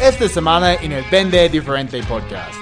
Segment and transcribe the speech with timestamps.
[0.00, 2.54] esta semana en el Vende Diferente Podcast.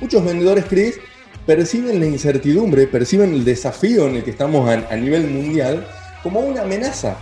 [0.00, 1.00] Muchos vendedores, Chris,
[1.44, 5.86] perciben la incertidumbre, perciben el desafío en el que estamos a, nivel mundial
[6.22, 7.16] como una amenaza.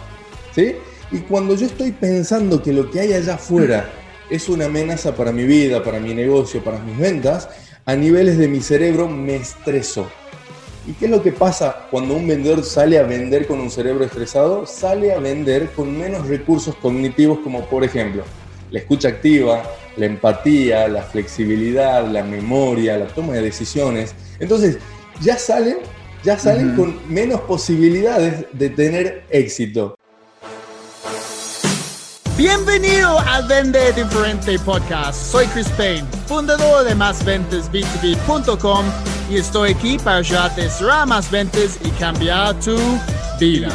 [0.55, 0.77] ¿sí?
[1.11, 3.91] Y cuando yo estoy pensando que lo que hay allá afuera
[4.29, 7.49] es una amenaza para mi vida, para mi negocio, para mis ventas,
[7.87, 10.11] a niveles de mi cerebro me estreso.
[10.87, 14.05] ¿Y qué es lo que pasa cuando un vendedor sale a vender con un cerebro
[14.05, 14.67] estresado?
[14.67, 18.25] Sale a vender con menos recursos cognitivos como por ejemplo
[18.73, 19.63] la escucha activa,
[19.97, 24.15] la empatía, la flexibilidad, la memoria, la toma de decisiones.
[24.41, 24.79] Entonces,
[25.21, 25.77] ya salen,
[26.25, 29.95] ya salen con menos posibilidades de tener éxito.
[32.37, 35.31] Bienvenido al Vende Diferente Podcast.
[35.31, 38.87] Soy Chris Payne, fundador de másventasb2b.com
[39.31, 42.79] y estoy aquí para ayudarte a cerrar más ventas y cambiar tu
[43.39, 43.69] vida.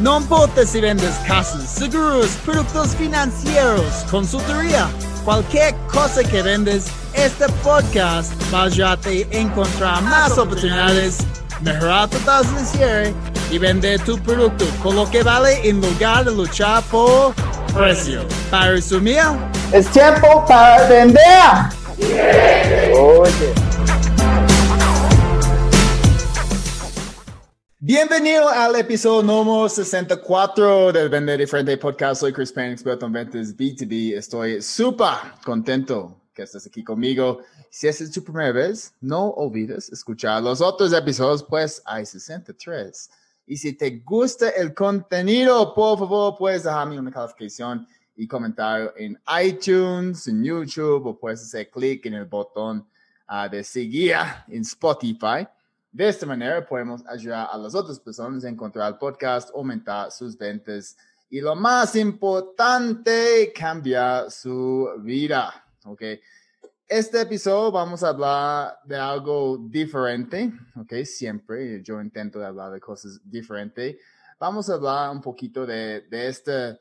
[0.00, 4.88] No importa si vendes casas, seguros, productos financieros, consultoría,
[5.24, 11.18] cualquier cosa que vendes, este podcast va a ayudarte a encontrar más oportunidades,
[11.62, 13.14] mejorar tu tasa de cierre
[13.50, 17.34] y vender tu producto con lo que vale en lugar de luchar por
[17.74, 18.20] precio.
[18.50, 19.22] Para resumir,
[19.72, 21.22] es tiempo para vender.
[22.94, 23.65] Oye.
[27.88, 32.20] Bienvenido al episodio número 64 del Vender Diferente Podcast.
[32.20, 34.16] Soy Chris Payne, experto en ventas B2B.
[34.16, 37.42] Estoy súper contento que estés aquí conmigo.
[37.70, 43.08] Si es tu primera vez, no olvides escuchar los otros episodios, pues hay 63.
[43.46, 49.16] Y si te gusta el contenido, por favor, puedes dejarme una calificación y comentario en
[49.44, 52.84] iTunes, en YouTube, o puedes hacer clic en el botón
[53.28, 54.16] ah, de seguir
[54.48, 55.46] en Spotify.
[55.96, 60.36] De esta manera podemos ayudar a las otras personas a encontrar el podcast, aumentar sus
[60.36, 60.94] ventas
[61.30, 65.64] y lo más importante, cambiar su vida.
[65.86, 66.02] ¿ok?
[66.86, 71.02] Este episodio vamos a hablar de algo diferente, ¿ok?
[71.02, 73.96] Siempre yo intento hablar de cosas diferentes.
[74.38, 76.78] Vamos a hablar un poquito de, de este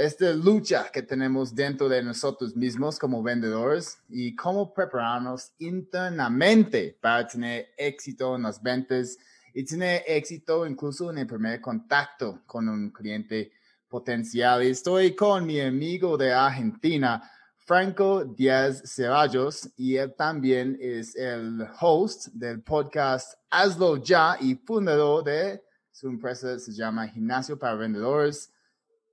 [0.00, 7.26] esta lucha que tenemos dentro de nosotros mismos como vendedores y cómo prepararnos internamente para
[7.26, 9.18] tener éxito en las ventas
[9.52, 13.52] y tener éxito incluso en el primer contacto con un cliente
[13.88, 14.62] potencial.
[14.62, 22.28] Estoy con mi amigo de Argentina, Franco Díaz Ceballos, y él también es el host
[22.28, 28.50] del podcast Hazlo Ya y fundador de su empresa, se llama Gimnasio para Vendedores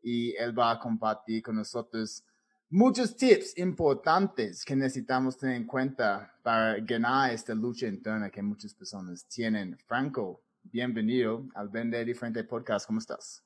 [0.07, 2.23] y él va a compartir con nosotros
[2.69, 8.73] muchos tips importantes que necesitamos tener en cuenta para ganar esta lucha interna que muchas
[8.73, 9.77] personas tienen.
[9.85, 12.87] Franco, bienvenido al Vender Diferente Podcast.
[12.87, 13.43] ¿Cómo estás?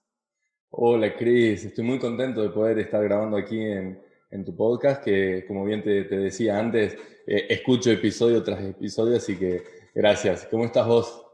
[0.70, 1.66] Hola, Cris.
[1.66, 5.82] Estoy muy contento de poder estar grabando aquí en, en tu podcast, que como bien
[5.82, 6.94] te, te decía antes,
[7.26, 9.64] eh, escucho episodio tras episodio, así que
[9.96, 10.48] gracias.
[10.52, 11.26] ¿Cómo estás vos?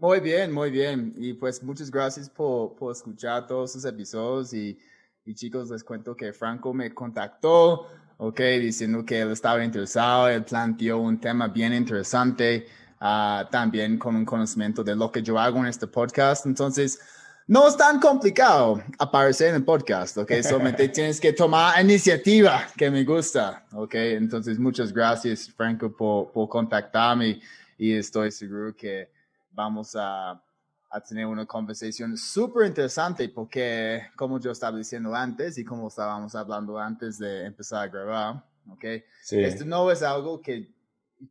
[0.00, 1.12] Muy bien, muy bien.
[1.18, 4.54] Y pues muchas gracias por, por escuchar todos esos episodios.
[4.54, 4.78] Y,
[5.26, 10.26] y, chicos, les cuento que Franco me contactó, ok, diciendo que él estaba interesado.
[10.30, 12.66] Él planteó un tema bien interesante,
[12.98, 16.46] uh, también con un conocimiento de lo que yo hago en este podcast.
[16.46, 16.98] Entonces,
[17.46, 20.32] no es tan complicado aparecer en el podcast, ok.
[20.42, 23.96] Solamente tienes que tomar iniciativa, que me gusta, ok.
[23.96, 27.38] Entonces, muchas gracias, Franco, por, por contactarme.
[27.76, 29.19] Y estoy seguro que
[29.50, 30.42] vamos a,
[30.90, 36.34] a tener una conversación súper interesante porque, como yo estaba diciendo antes y como estábamos
[36.34, 38.84] hablando antes de empezar a grabar, ¿ok?
[39.30, 40.72] Esto no es algo que,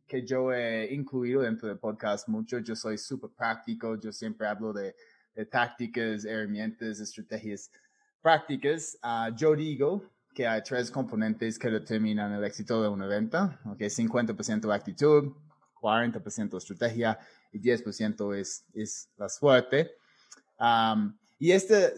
[0.06, 2.58] que yo he incluido dentro del podcast mucho.
[2.58, 4.94] Yo soy súper práctico, yo siempre hablo de,
[5.34, 7.70] de tácticas, herramientas, estrategias
[8.22, 8.98] prácticas.
[9.02, 10.02] Uh, yo digo
[10.34, 13.80] que hay tres componentes que determinan el éxito de una venta, ¿ok?
[13.80, 15.32] 50% actitud,
[15.80, 17.18] 40% estrategia
[17.52, 19.92] y 10% es, es la suerte.
[21.38, 21.94] y este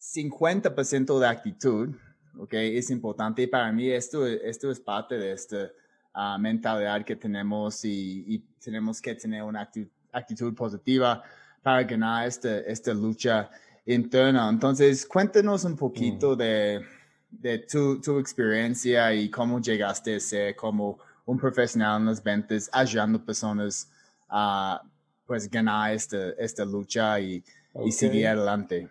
[0.00, 1.94] 50% de actitud,
[2.38, 5.70] okay, es importante para mí esto, esto es parte de esta
[6.14, 9.68] ah, mentalidad que tenemos y, tenemos que tener una
[10.12, 11.22] actitud, positiva
[11.62, 13.48] para ganar esta, esta lucha
[13.84, 14.48] interna.
[14.48, 16.36] Entonces, cuéntenos un poquito mm.
[16.36, 16.86] de,
[17.30, 22.68] de tu, tu, experiencia y cómo llegaste a ser como un profesional en las ventas,
[22.72, 23.88] ayudando personas
[24.28, 24.82] a
[25.26, 27.42] pues ganar esta, esta lucha y,
[27.84, 28.88] y seguir adelante.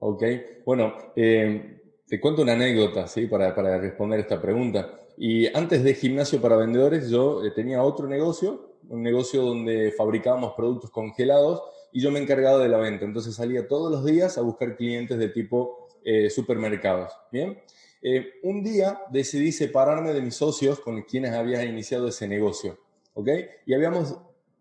[0.00, 0.22] Ok,
[0.64, 3.26] bueno, eh, te cuento una anécdota, ¿sí?
[3.26, 5.00] Para, para, responder esta pregunta.
[5.16, 10.54] Y antes de gimnasio para vendedores, yo eh, tenía otro negocio, un negocio donde fabricábamos
[10.54, 11.62] productos congelados
[11.92, 13.04] y yo me encargaba de la venta.
[13.04, 17.60] Entonces salía todos los días a buscar clientes de tipo eh, supermercados, ¿bien?
[18.00, 22.78] Eh, un día decidí separarme de mis socios con quienes había iniciado ese negocio,
[23.14, 23.28] ¿ok?
[23.66, 24.16] Y habíamos,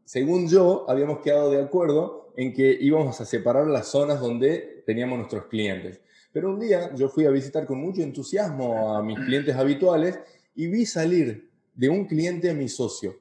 [0.07, 5.17] según yo, habíamos quedado de acuerdo en que íbamos a separar las zonas donde teníamos
[5.17, 5.99] nuestros clientes.
[6.31, 10.17] Pero un día yo fui a visitar con mucho entusiasmo a mis clientes habituales
[10.55, 13.19] y vi salir de un cliente a mi socio.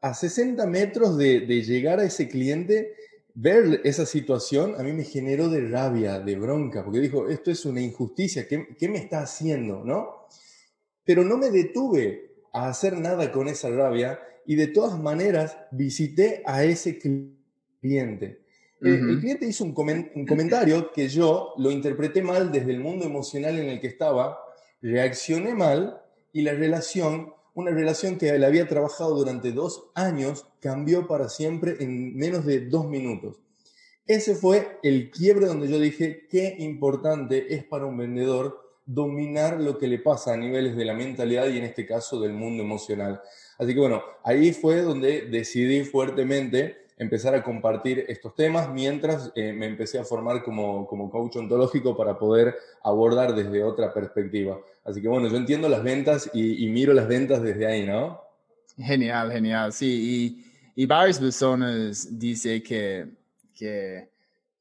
[0.00, 2.96] A 60 metros de, llegar a ese cliente,
[3.34, 7.64] ver esa situación a mí me generó de rabia, de bronca, porque dijo, esto es
[7.64, 9.84] una injusticia, ¿qué, qué me está haciendo?
[9.84, 10.26] ¿no?
[11.04, 16.42] Pero no me detuve a hacer nada con esa rabia y de todas maneras visité
[16.46, 18.40] a ese cliente.
[18.80, 19.74] Eh, el cliente hizo un,
[20.14, 24.38] un, comentario que yo lo interpreté mal desde el mundo emocional en el que estaba,
[24.80, 26.00] reaccioné mal
[26.32, 31.76] y la relación una relación que él había trabajado durante dos años cambió para siempre
[31.80, 33.40] en menos de dos minutos.
[34.06, 39.76] Ese fue el quiebre donde yo dije qué importante es para un vendedor dominar lo
[39.76, 43.20] que le pasa a niveles de la mentalidad y en este caso del mundo emocional.
[43.58, 49.52] Así que bueno, ahí fue donde decidí fuertemente empezar a compartir estos temas mientras eh,
[49.52, 54.58] me empecé a formar como, como coach ontológico para poder abordar desde otra perspectiva.
[54.84, 58.20] Así que bueno, yo entiendo las ventas y, miro las ventas desde ahí, ¿no?
[58.76, 60.44] Genial, genial, sí.
[60.74, 63.08] Y, y varias personas dicen que,
[63.54, 64.08] que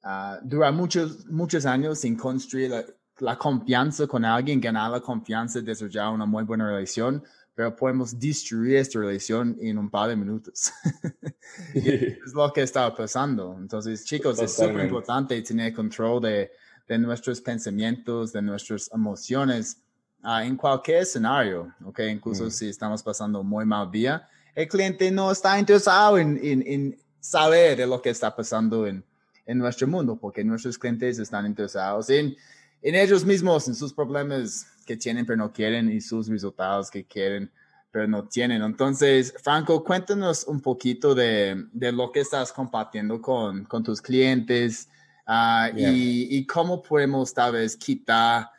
[0.04, 2.86] uh, dura muchos, muchos años sin construir la,
[3.20, 7.24] la, confianza con alguien, ganar la confianza, desarrollar una muy buena relación,
[7.58, 10.72] pero podemos destruir esta relación en un par de minutos.
[11.74, 13.58] es lo que está pasando.
[13.60, 16.52] Entonces, chicos, es súper importante tener control de,
[16.88, 19.82] de, nuestros pensamientos, de nuestras emociones
[20.24, 22.02] uh, en cualquier escenario, ¿ok?
[22.12, 22.52] Incluso mm.
[22.52, 27.76] si estamos pasando muy mal día, el cliente no está interesado en, en, en saber
[27.76, 29.04] de lo que está pasando en,
[29.48, 32.36] en nuestro mundo, porque nuestros clientes están interesados en,
[32.84, 37.06] en ellos mismos, en sus problemas que tienen pero no quieren y sus resultados que
[37.06, 37.52] quieren
[37.92, 38.62] pero no tienen.
[38.62, 44.88] Entonces, Franco, cuéntanos un poquito de, de lo que estás compartiendo con, con tus clientes
[45.28, 48.50] uh, y, y, cómo podemos tal vez quitar,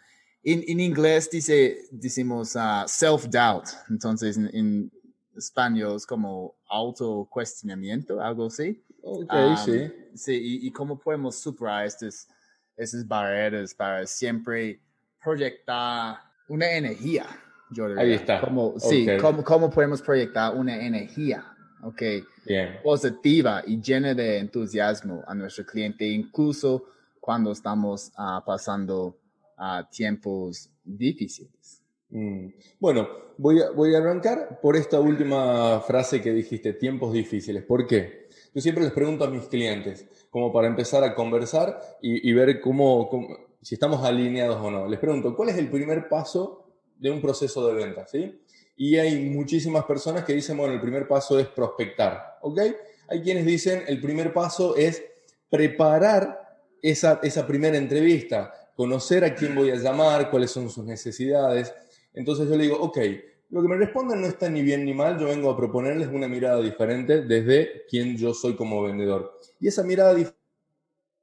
[0.42, 4.92] en, en inglés dice, decimos uh, self-doubt, entonces en, en,
[5.36, 8.82] español es como auto-cuestionamiento, algo así.
[9.02, 9.92] Ok, um, sí.
[10.14, 12.26] Sí, y, y, cómo podemos superar estas,
[13.06, 14.80] barreras para siempre
[15.28, 16.16] proyectar
[16.48, 17.26] una energía
[17.98, 18.40] Ahí está.
[18.40, 21.44] Como, Sí, cómo, cómo, podemos proyectar una energía
[21.82, 22.24] okay,
[22.82, 26.84] positiva y llena de entusiasmo a nuestro cliente, incluso
[27.20, 29.18] cuando estamos uh, pasando
[29.58, 31.82] uh, tiempos difíciles.
[32.08, 32.48] Mm.
[32.80, 37.64] Bueno, voy a, voy a arrancar por esta última frase que dijiste, tiempos difíciles.
[37.64, 38.28] ¿Por qué?
[38.54, 42.62] Yo siempre les pregunto a mis clientes, como para empezar a conversar y, y ver
[42.62, 44.86] cómo, cómo, si estamos alineados o no.
[44.86, 46.66] Les pregunto, ¿cuál es el primer paso
[46.96, 48.40] de un proceso de venta, ¿sí?
[48.76, 52.60] Y hay muchísimas personas que dicen, bueno, el primer paso es prospectar, ¿ok?
[53.08, 55.02] Hay quienes dicen, el primer paso es
[55.50, 61.72] preparar esa, esa primera entrevista, conocer a quién voy a llamar, cuáles son sus necesidades.
[62.14, 62.98] Entonces yo le digo, ok,
[63.50, 66.28] lo que me respondan no está ni bien ni mal, yo vengo a proponerles una
[66.28, 69.40] mirada diferente desde quien yo soy como vendedor.
[69.58, 70.14] Y esa mirada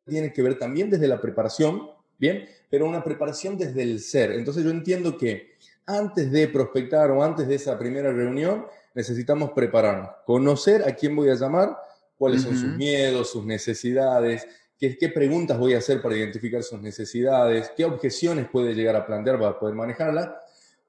[0.06, 2.46] tiene que ver también desde la preparación, ¿bien?
[2.70, 4.32] Pero una preparación desde el ser.
[4.32, 10.10] Entonces yo entiendo que antes de prospectar o antes de esa primera reunión, necesitamos prepararnos,
[10.26, 11.78] conocer a quién voy a llamar,
[12.18, 14.48] cuáles son sus miedos, sus necesidades,
[14.80, 19.06] qué, qué, preguntas voy a hacer para identificar sus necesidades, qué objeciones puede llegar a
[19.06, 20.30] plantear para poder manejarlas.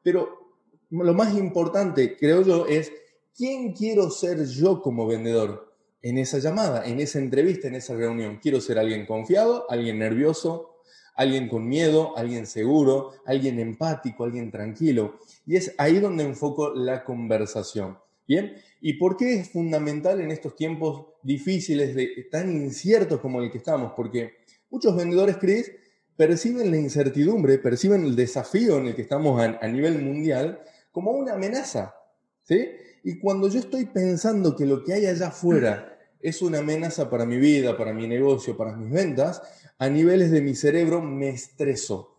[0.02, 0.54] Pero
[0.90, 2.92] lo más importante, creo yo, es
[3.36, 8.38] quién quiero ser yo como vendedor en esa llamada, en esa entrevista, en esa reunión.
[8.40, 10.75] Quiero ser alguien confiado, alguien nervioso,
[11.16, 15.18] alguien con miedo, alguien seguro, alguien empático, alguien tranquilo.
[15.46, 17.98] Y es ahí donde enfoco la conversación.
[18.28, 23.50] Bien, ¿y por qué es fundamental en estos tiempos difíciles, de, tan inciertos como el
[23.50, 23.92] que estamos?
[23.96, 24.34] Porque
[24.68, 25.72] muchos vendedores, Chris,
[26.16, 31.12] perciben la incertidumbre, perciben el desafío en el que estamos a, a nivel mundial como
[31.12, 31.94] una amenaza.
[32.42, 32.68] ¿sí?
[33.04, 37.26] Y cuando yo estoy pensando que lo que hay allá afuera es una amenaza para
[37.26, 39.42] mi vida, para mi negocio, para mis ventas,
[39.78, 42.14] a niveles de mi cerebro me estreso.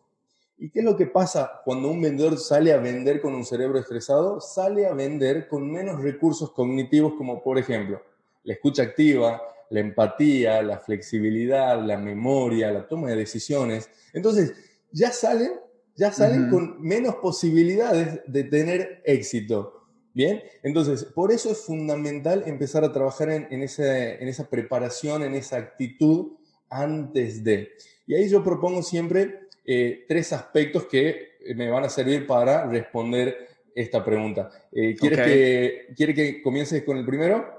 [0.58, 3.80] ¿Y qué es lo que pasa cuando un vendedor sale a vender con un cerebro
[3.80, 4.42] estresado?
[4.42, 8.02] Sale a vender con menos recursos cognitivos como por ejemplo
[8.44, 13.90] la escucha activa, la empatía, la flexibilidad, la memoria, la toma de decisiones.
[14.14, 14.54] Entonces,
[14.92, 15.52] ya salen,
[15.96, 19.77] ya salen con menos posibilidades de tener éxito.
[20.18, 25.36] Bien, entonces, por eso es fundamental empezar a trabajar en, en, en esa preparación, en
[25.36, 26.32] esa actitud
[26.72, 27.70] antes de.
[28.08, 33.48] Y ahí yo propongo siempre eh, tres aspectos que me van a servir para responder
[33.76, 34.50] esta pregunta.
[34.72, 37.54] Eh, ¿quieres que, ¿Quiere que comiences con el primero?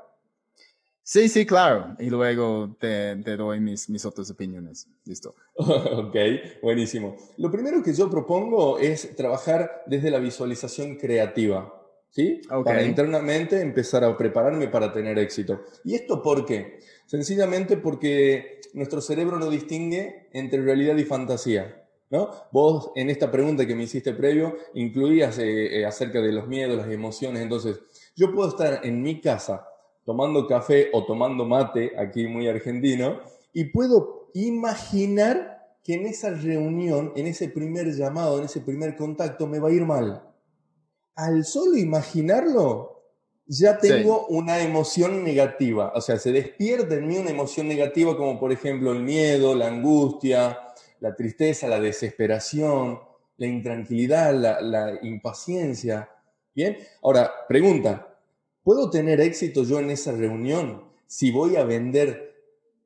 [1.05, 1.95] Sí, sí, claro.
[2.01, 4.89] Y luego te, te doy mis, mis otras opiniones.
[5.05, 5.37] Listo.
[5.55, 6.17] ok,
[6.61, 7.15] buenísimo.
[7.37, 11.78] Lo primero que yo propongo es trabajar desde la visualización creativa.
[12.11, 12.41] ¿Sí?
[12.65, 15.61] Para internamente empezar a prepararme para tener éxito.
[15.85, 16.81] ¿Y esto por qué?
[17.07, 21.85] Sencillamente porque nuestro cerebro no distingue entre realidad y fantasía.
[22.11, 22.31] ¿no?
[22.53, 26.79] Vos en esta pregunta que me hiciste previo incluías eh, eh, acerca de los miedos,
[26.79, 27.43] las emociones.
[27.43, 27.81] Entonces,
[28.17, 29.67] yo puedo estar en mi casa
[30.05, 33.21] tomando café o tomando mate, aquí muy argentino,
[33.53, 39.47] y puedo imaginar que en esa reunión, en ese primer llamado, en ese primer contacto,
[39.47, 40.23] me va a ir mal.
[41.19, 43.03] Al solo imaginarlo,
[43.45, 45.93] ya tengo una emoción negativa.
[45.97, 49.67] O sea, se despierta en mí una emoción negativa como por ejemplo el miedo, la
[49.67, 50.57] angustia,
[51.01, 53.01] la tristeza, la desesperación,
[53.37, 56.09] la intranquilidad, la, la impaciencia.
[56.55, 58.17] Bien, ahora, pregunta,
[58.63, 62.37] ¿puedo tener éxito yo en esa reunión si voy a vender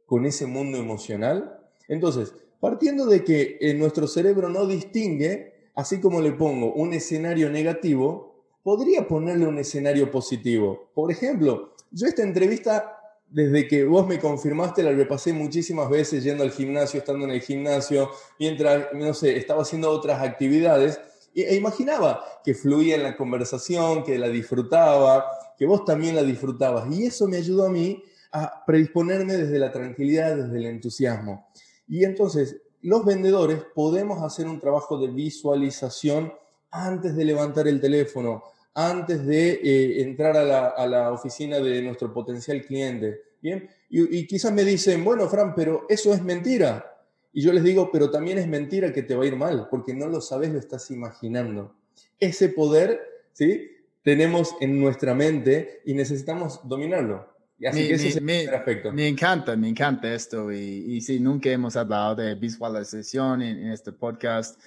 [0.06, 1.60] con ese mundo emocional?
[1.86, 7.50] Entonces, partiendo de que en nuestro cerebro no distingue, así como le pongo un escenario
[7.50, 10.90] negativo, podría ponerle un escenario positivo.
[10.94, 12.98] Por ejemplo, yo esta entrevista
[13.32, 17.40] desde que vos me confirmaste, la repasé muchísimas veces yendo al gimnasio, estando en el
[17.40, 21.00] gimnasio, mientras, no sé, estaba haciendo otras actividades,
[21.34, 25.24] e imaginaba que fluía en la conversación, que la disfrutaba,
[25.56, 26.94] que vos también la disfrutabas.
[26.94, 28.02] Y eso me ayudó a mí
[28.32, 31.48] a predisponerme desde la tranquilidad, desde el entusiasmo.
[31.88, 36.32] Y entonces, los vendedores podemos hacer un trabajo de visualización
[36.70, 42.62] antes de levantar el teléfono, antes de eh, entrar a la, oficina de nuestro potencial
[42.62, 43.20] cliente.
[43.40, 46.92] Bien, y, y, quizás me dicen, bueno, Fran, pero eso es mentira.
[47.32, 49.94] Y yo les digo, pero también es mentira que te va a ir mal, porque
[49.94, 51.74] no lo sabes, lo estás imaginando.
[52.20, 53.00] Ese poder,
[53.32, 53.68] ¿sí?
[54.02, 57.31] Tenemos en nuestra mente y necesitamos dominarlo.
[57.66, 58.92] Así me, que ese me, es el aspecto.
[58.92, 60.50] Me encanta, me encanta esto.
[60.52, 64.60] Y, y sí, nunca hemos hablado de visualización en, en este podcast.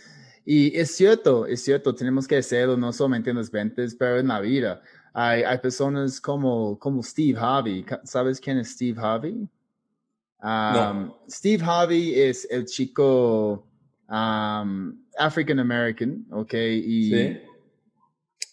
[0.45, 4.27] Y es cierto, es cierto, tenemos que hacerlo no solamente en las ventas, pero en
[4.27, 4.81] la vida.
[5.13, 7.85] Hay, hay personas como, como Steve Harvey.
[8.03, 9.47] ¿Sabes quién es Steve Harvey?
[10.43, 13.65] Um, Steve Harvey es el chico
[14.07, 16.53] um, African American, ¿ok?
[16.53, 17.37] Y ¿Sí?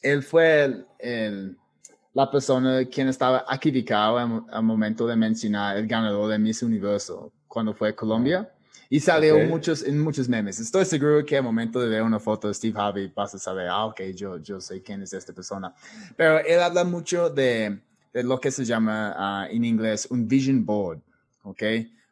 [0.01, 1.59] él fue el,
[2.15, 4.19] la persona quien estaba equivocado
[4.51, 8.51] al momento de mencionar el ganador de Miss Universo cuando fue a Colombia.
[8.91, 10.61] Y salió muchos, en muchos memes.
[10.61, 13.67] Estoy seguro que al momento de ver una foto de Steve Harvey vas a saber,
[13.69, 15.75] ah, ok, yo, yo sé quién es esta persona.
[16.15, 17.81] Pero él habla mucho de,
[18.13, 21.01] de lo que se llama uh, en inglés un vision board,
[21.43, 21.63] ok?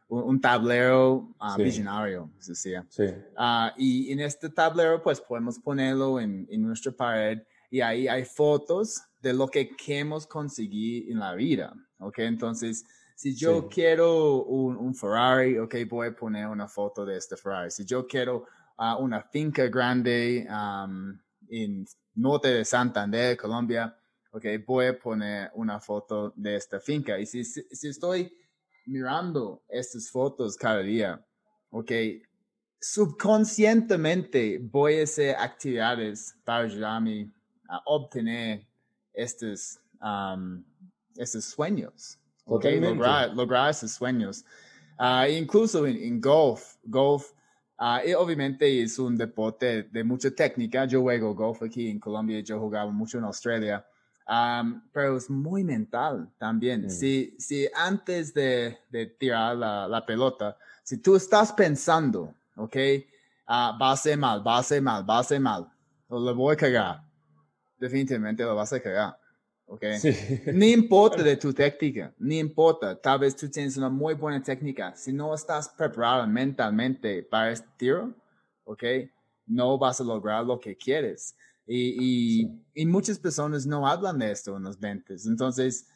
[0.09, 1.65] Un, un tablero uh, sí.
[1.65, 2.87] visionario, se decía.
[2.89, 3.05] Sí.
[3.37, 8.25] Uh, y en este tablero, pues podemos ponerlo en, en nuestra pared y ahí hay
[8.25, 12.19] fotos de lo que queremos conseguir en la vida, ok?
[12.21, 12.85] Entonces,
[13.15, 13.67] si yo sí.
[13.71, 17.71] quiero un, un, Ferrari, ok, voy a poner una foto de este Ferrari.
[17.71, 18.47] Si yo quiero
[18.79, 23.95] uh, una finca grande um, en norte de Santander, Colombia,
[24.33, 27.19] ok, voy a poner una foto de esta finca.
[27.19, 28.33] Y si, si, si estoy
[28.87, 31.25] mirando estas fotos cada día,
[31.69, 31.93] ok,
[32.81, 37.40] subconscientemente voy a hacer actividades para ayudarme a
[37.87, 38.67] obtener
[39.13, 40.63] estos, um,
[41.17, 42.19] estos sueños.
[42.47, 44.45] Okay, lograr, lograr esos sueños.
[44.99, 47.31] Uh, incluso en, en, golf, golf,
[47.79, 50.85] uh, y obviamente es un deporte de mucha técnica.
[50.85, 53.87] Yo juego golf aquí en Colombia, yo jugaba mucho en Australia,
[54.29, 56.87] um, pero es muy mental también.
[56.87, 56.91] Mm.
[56.91, 62.77] Si, si antes de, de tirar la, la, pelota, si tú estás pensando, ok,
[63.49, 65.71] uh, va a ser mal, va a ser mal, va a ser mal,
[66.09, 67.10] o lo voy a cagar,
[67.81, 69.19] definitivamente lo vas a cagar.
[69.67, 69.99] Okay.
[69.99, 70.13] Sí.
[70.53, 73.01] Ni importa de tu técnica, ni importa.
[73.01, 74.95] Tal vez tú tienes una muy buena técnica.
[74.97, 78.13] Si no estás preparado mentalmente para este tiro,
[78.65, 78.83] ok,
[79.47, 81.37] no vas a lograr lo que quieres.
[81.67, 82.65] Y, y, sí.
[82.75, 85.25] y muchas personas no hablan de esto en las ventas.
[85.27, 85.87] Entonces,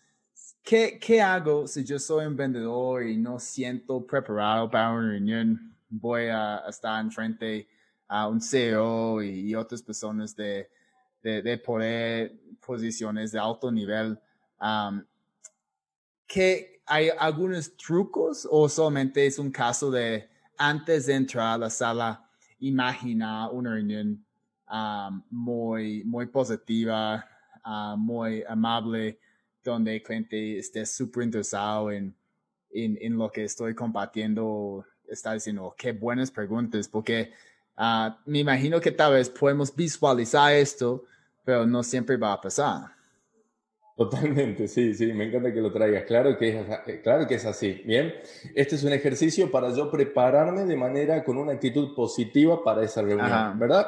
[0.62, 5.76] ¿qué, ¿qué hago si yo soy un vendedor y no siento preparado para una reunión?
[5.88, 7.66] Voy a, a estar enfrente
[8.06, 10.70] a un CEO y, y otras personas de,
[11.24, 14.18] de, de poder posiciones de alto nivel.
[14.60, 15.02] Um,
[16.26, 21.70] que hay algunos trucos o solamente es un caso de antes de entrar a la
[21.70, 24.24] sala imaginar una reunión
[24.70, 27.26] um, muy, muy positiva,
[27.64, 29.18] uh, muy amable,
[29.62, 32.14] donde el cliente esté súper interesado en,
[32.70, 37.32] en, en, lo que estoy compartiendo, está diciendo, qué buenas preguntas, porque
[37.76, 41.04] Ah, me imagino que tal vez podemos visualizar esto,
[41.44, 42.94] pero no siempre va a pasar.
[43.96, 46.02] Totalmente, sí, sí, me encanta que lo traigas.
[46.04, 47.80] Claro que, es, eh, claro que es así.
[47.84, 48.12] Bien,
[48.56, 53.02] este es un ejercicio para yo prepararme de manera con una actitud positiva para esa
[53.02, 53.86] reunión, ¿verdad?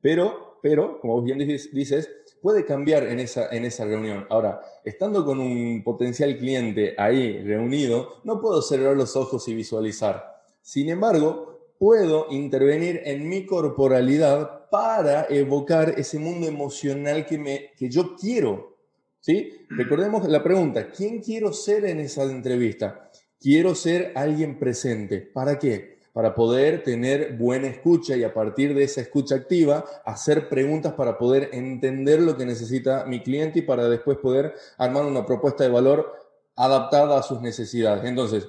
[0.00, 2.10] Pero, pero, como bien dices,
[2.40, 4.26] puede cambiar en esa, en esa reunión.
[4.28, 10.42] Ahora, estando con un potencial cliente ahí reunido, no puedo cerrar los ojos y visualizar.
[10.60, 17.90] Sin embargo, puedo intervenir en mi corporalidad para evocar ese mundo emocional que, me, que
[17.90, 18.72] yo quiero
[19.18, 19.52] ¿Sí?
[19.68, 23.08] Recordemos la pregunta, ¿quién quiero ser en esa entrevista?
[23.40, 25.20] Quiero ser alguien presente.
[25.20, 25.98] ¿Para qué?
[26.12, 31.18] Para poder tener buena escucha y a partir de esa escucha activa hacer preguntas para
[31.18, 35.70] poder entender lo que necesita mi cliente y para después poder armar una propuesta de
[35.70, 36.12] valor
[36.56, 38.04] adaptada a sus necesidades.
[38.04, 38.48] Entonces,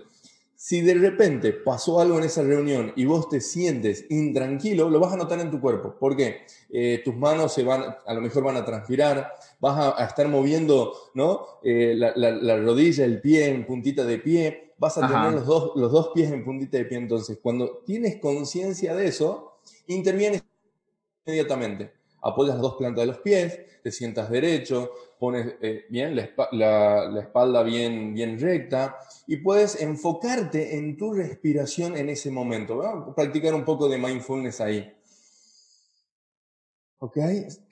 [0.64, 5.12] si de repente pasó algo en esa reunión y vos te sientes intranquilo, lo vas
[5.12, 5.94] a notar en tu cuerpo.
[6.00, 6.46] ¿Por qué?
[6.70, 10.94] Eh, tus manos se van, a lo mejor van a transpirar, vas a, estar moviendo
[11.16, 11.60] ¿no?
[11.64, 15.92] Eh, la, rodilla, el pie en puntita de pie, vas a tener los dos, los
[15.92, 16.98] dos pies en puntita de pie.
[16.98, 20.46] Entonces, cuando tienes conciencia de eso, intervienes
[21.26, 21.92] inmediatamente.
[22.24, 27.64] Apoyas las dos plantas de los pies, te sientas derecho, pones eh, bien la, espalda
[27.64, 33.14] bien, bien recta y puedes enfocarte en tu respiración en ese momento.
[33.16, 34.94] Practicar un poco de mindfulness ahí.
[37.00, 37.18] ¿Ok?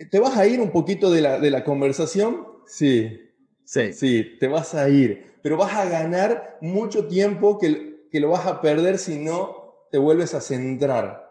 [0.10, 2.46] ¿Te vas a ir un poquito de la, de la conversación?
[2.68, 3.30] Sí.
[3.64, 3.94] Sí.
[3.94, 5.38] Sí, te vas a ir.
[5.42, 9.98] Pero vas a ganar mucho tiempo que, que lo vas a perder si no te
[9.98, 11.31] vuelves a centrar.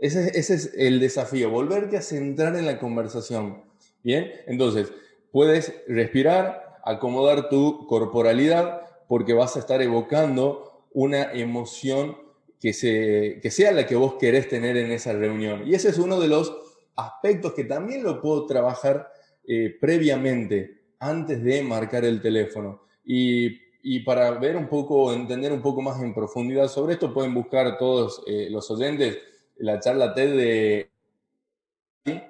[0.00, 3.62] Ese, ese es el desafío, volverte a centrar en la conversación.
[4.02, 4.92] Bien, entonces,
[5.30, 12.16] puedes respirar, acomodar tu corporalidad, porque vas a estar evocando una emoción
[12.60, 15.66] que, se, que sea la que vos querés tener en esa reunión.
[15.66, 16.56] Y ese es uno de los
[16.96, 19.08] aspectos que también lo puedo trabajar
[19.46, 22.82] eh, previamente, antes de marcar el teléfono.
[23.04, 27.78] Y, para ver un poco, entender un poco más en profundidad sobre esto, pueden buscar
[27.78, 29.18] todos eh, los oyentes
[29.60, 30.90] la charla TED de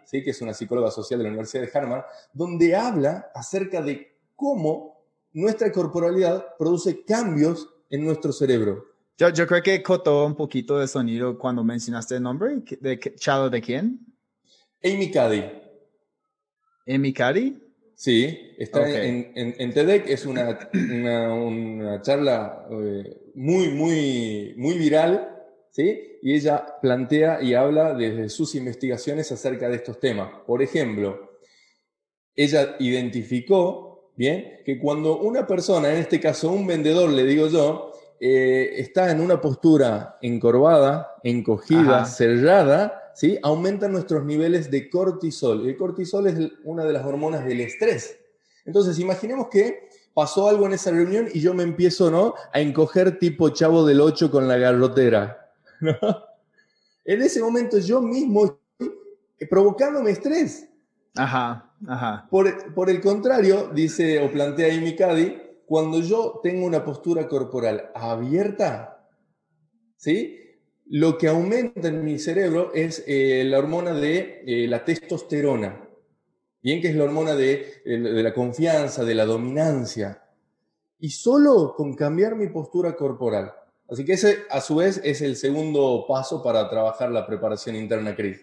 [0.04, 0.22] ¿sí?
[0.22, 5.04] que es una psicóloga social de la Universidad de Harvard, donde habla acerca de cómo
[5.32, 8.84] nuestra corporalidad produce cambios en nuestro cerebro.
[9.16, 12.62] Yo, yo creo que cotó un poquito de sonido cuando mencionaste el nombre.
[12.80, 14.00] ¿De Chalo de quién?
[14.82, 15.44] Amy Cuddy.
[16.88, 17.70] ¿Amy Cuddy?
[18.00, 25.39] Sí, está en, en, TEDx, es una, una, charla eh, muy, muy, muy viral,
[25.70, 26.18] ¿sí?
[26.22, 30.30] y ella plantea y habla desde sus investigaciones acerca de estos temas.
[30.46, 31.30] Por ejemplo,
[32.34, 37.92] ella identificó, bien, que cuando una persona, en este caso un vendedor, le digo yo,
[38.18, 43.38] eh, está en una postura encorvada, encogida, cerrada, ¿sí?
[43.42, 45.66] aumentan nuestros niveles de cortisol.
[45.66, 48.18] El cortisol es una de las hormonas del estrés.
[48.66, 52.34] Entonces, imaginemos que pasó algo en esa reunión y yo me empiezo ¿no?
[52.52, 55.39] a encoger tipo chavo del 8 con la garrotera.
[57.04, 60.68] En ese momento yo mismo estoy provocándome estrés.
[61.16, 62.28] Ajá, ajá.
[62.30, 69.08] Por, el contrario, dice o plantea Amy Cuddy, cuando yo tengo una postura corporal abierta,
[69.96, 70.38] ¿sí?
[70.86, 75.88] Lo que aumenta en mi cerebro es eh, la hormona de eh, la testosterona.
[76.62, 80.22] Bien que es la hormona de, de la confianza, de la dominancia.
[80.98, 83.52] Y solo con cambiar mi postura corporal,
[83.90, 88.14] Así que ese, a su vez, es el segundo paso para trabajar la preparación interna,
[88.14, 88.40] Chris.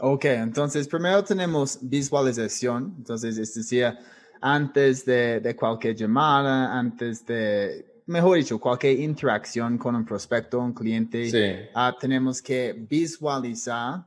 [0.00, 2.94] Ok, entonces primero tenemos visualización.
[2.98, 3.96] Entonces, es decir,
[4.40, 11.70] antes de, cualquier llamada, antes de, mejor dicho, cualquier interacción con un prospecto, un cliente,
[11.72, 14.04] ah, tenemos que visualizar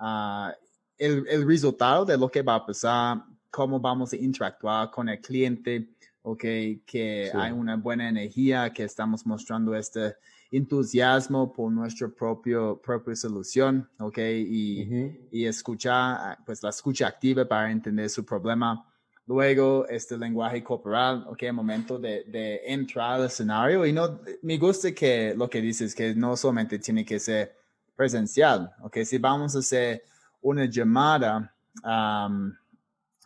[0.00, 0.52] ah,
[0.98, 5.20] el, el resultado de lo que va a pasar, cómo vamos a interactuar con el
[5.20, 5.93] cliente,
[6.24, 10.16] okay, que hay una buena energía, que estamos mostrando este
[10.50, 17.70] entusiasmo por nuestra propio, propia solución, ok, y, y escuchar, pues la escucha activa para
[17.70, 18.88] entender su problema.
[19.26, 23.84] Luego, este lenguaje corporal, ok, momento de, de, entrar al escenario.
[23.84, 27.54] Y no, me gusta que lo que dices, que no solamente tiene que ser
[27.94, 30.02] presencial, ok, si vamos a hacer
[30.40, 31.54] una llamada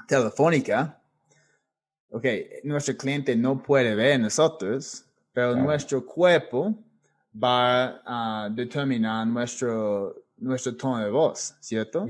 [0.06, 0.97] telefónica,
[2.10, 2.24] ok,
[2.64, 6.74] nuestro cliente no puede ver nosotros, pero nuestro cuerpo
[7.32, 12.08] va a determinar nuestro, nuestro tono de voz, ¿cierto?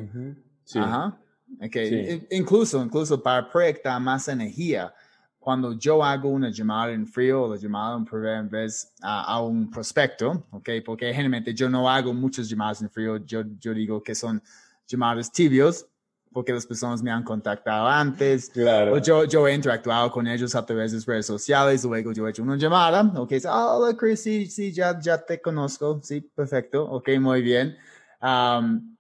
[0.65, 0.79] Sí.
[0.79, 1.19] Ajá.
[1.65, 2.27] Okay.
[2.31, 4.93] Incluso, incluso para proyectar más energía,
[5.39, 9.71] cuando yo hago una llamada en frío o la llamada en primera vez a, un
[9.71, 10.69] prospecto, ¿ok?
[10.85, 14.43] Porque generalmente yo no hago muchas llamadas en frío, yo, yo digo que son
[14.87, 15.87] llamadas tibios,
[16.33, 18.95] porque las personas me han contactado antes, claro.
[18.95, 22.31] o yo, yo he interactuado con ellos a través de redes sociales, luego yo he
[22.31, 26.85] hecho una llamada, ok, oh, hola Chris, sí, sí, ya, ya te conozco, sí, perfecto,
[26.85, 27.77] ok, muy bien.
[28.21, 28.97] Um,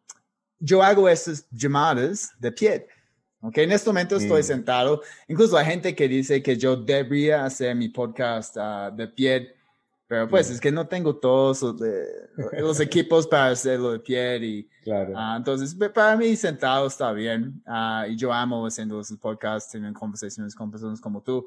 [0.58, 2.86] yo hago esas llamadas de pie,
[3.40, 4.44] ok, en este momento estoy mm.
[4.44, 9.57] sentado, incluso hay gente que dice que yo debería hacer mi podcast uh, de pie,
[10.08, 11.62] pero pues es que no tengo todos
[12.58, 15.12] los, equipos para hacerlo de pie y claro.
[15.14, 19.98] Ah, entonces para mí sentado está bien ah, y yo amo haciendo los podcasts, teniendo
[19.98, 21.46] conversaciones con personas como tú.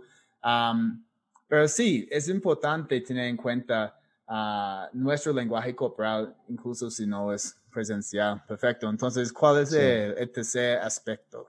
[1.47, 7.57] pero sí, es importante tener en cuenta uh, nuestro lenguaje corporal, incluso si no es
[7.73, 8.43] presencial.
[8.47, 8.87] Perfecto.
[8.87, 11.47] Entonces, ¿cuál es el tercer aspecto?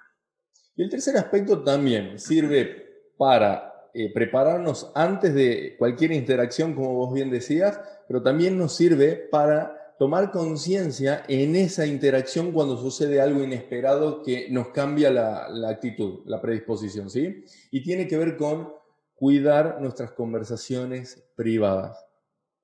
[0.75, 7.13] Y el tercer aspecto también sirve para eh, prepararnos antes de cualquier interacción, como vos
[7.13, 7.79] bien decías,
[8.09, 14.49] pero también nos sirve para tomar conciencia en esa interacción cuando sucede algo inesperado que
[14.51, 17.45] nos cambia la, la actitud, la predisposición, ¿sí?
[17.71, 18.73] Y tiene que ver con
[19.15, 22.12] cuidar nuestras conversaciones privadas.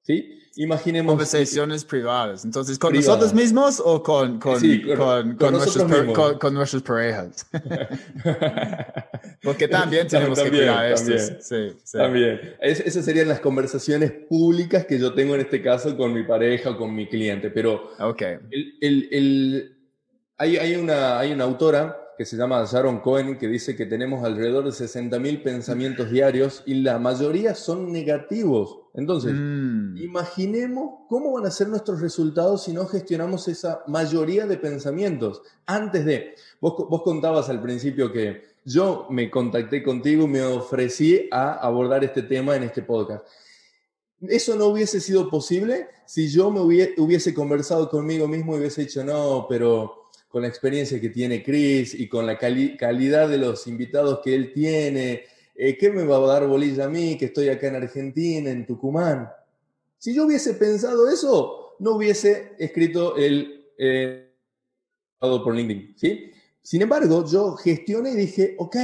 [0.08, 0.40] ¿Sí?
[0.56, 1.12] Imaginemos.
[1.12, 2.44] Conversaciones privadas.
[2.44, 4.58] Entonces, ¿con nosotros mismos o con, con,
[4.96, 7.46] con, con, nuestros, con nuestras parejas?
[9.42, 11.98] Porque también tenemos que cuidar también, Sí, sí.
[11.98, 12.40] También.
[12.60, 16.78] esas serían las conversaciones públicas que yo tengo en este caso con mi pareja o
[16.78, 17.50] con mi cliente.
[17.50, 18.38] Pero okay.
[18.50, 19.76] el, el,
[20.38, 24.24] hay, hay, una, hay una autora que se llama Sharon Cohen, que dice que tenemos
[24.24, 28.80] alrededor de 60.000 pensamientos diarios y la mayoría son negativos.
[28.94, 29.96] Entonces, mm.
[29.98, 35.42] imaginemos cómo van a ser nuestros resultados si no gestionamos esa mayoría de pensamientos.
[35.64, 41.28] Antes de, vos, vos contabas al principio que yo me contacté contigo y me ofrecí
[41.30, 43.24] a abordar este tema en este podcast.
[44.22, 49.04] Eso no hubiese sido posible si yo me hubiese conversado conmigo mismo y hubiese dicho,
[49.04, 49.97] no, pero
[50.28, 54.52] con la experiencia que tiene Chris y con la calidad de los invitados que él
[54.52, 58.50] tiene, eh, ¿qué me va a dar bolilla a mí que estoy acá en Argentina,
[58.50, 59.28] en Tucumán?
[59.96, 64.30] Si yo hubiese pensado eso, no hubiese escrito el eh,
[65.18, 66.30] por LinkedIn, ¿sí?
[66.62, 68.76] Sin embargo, yo gestioné y dije, ok,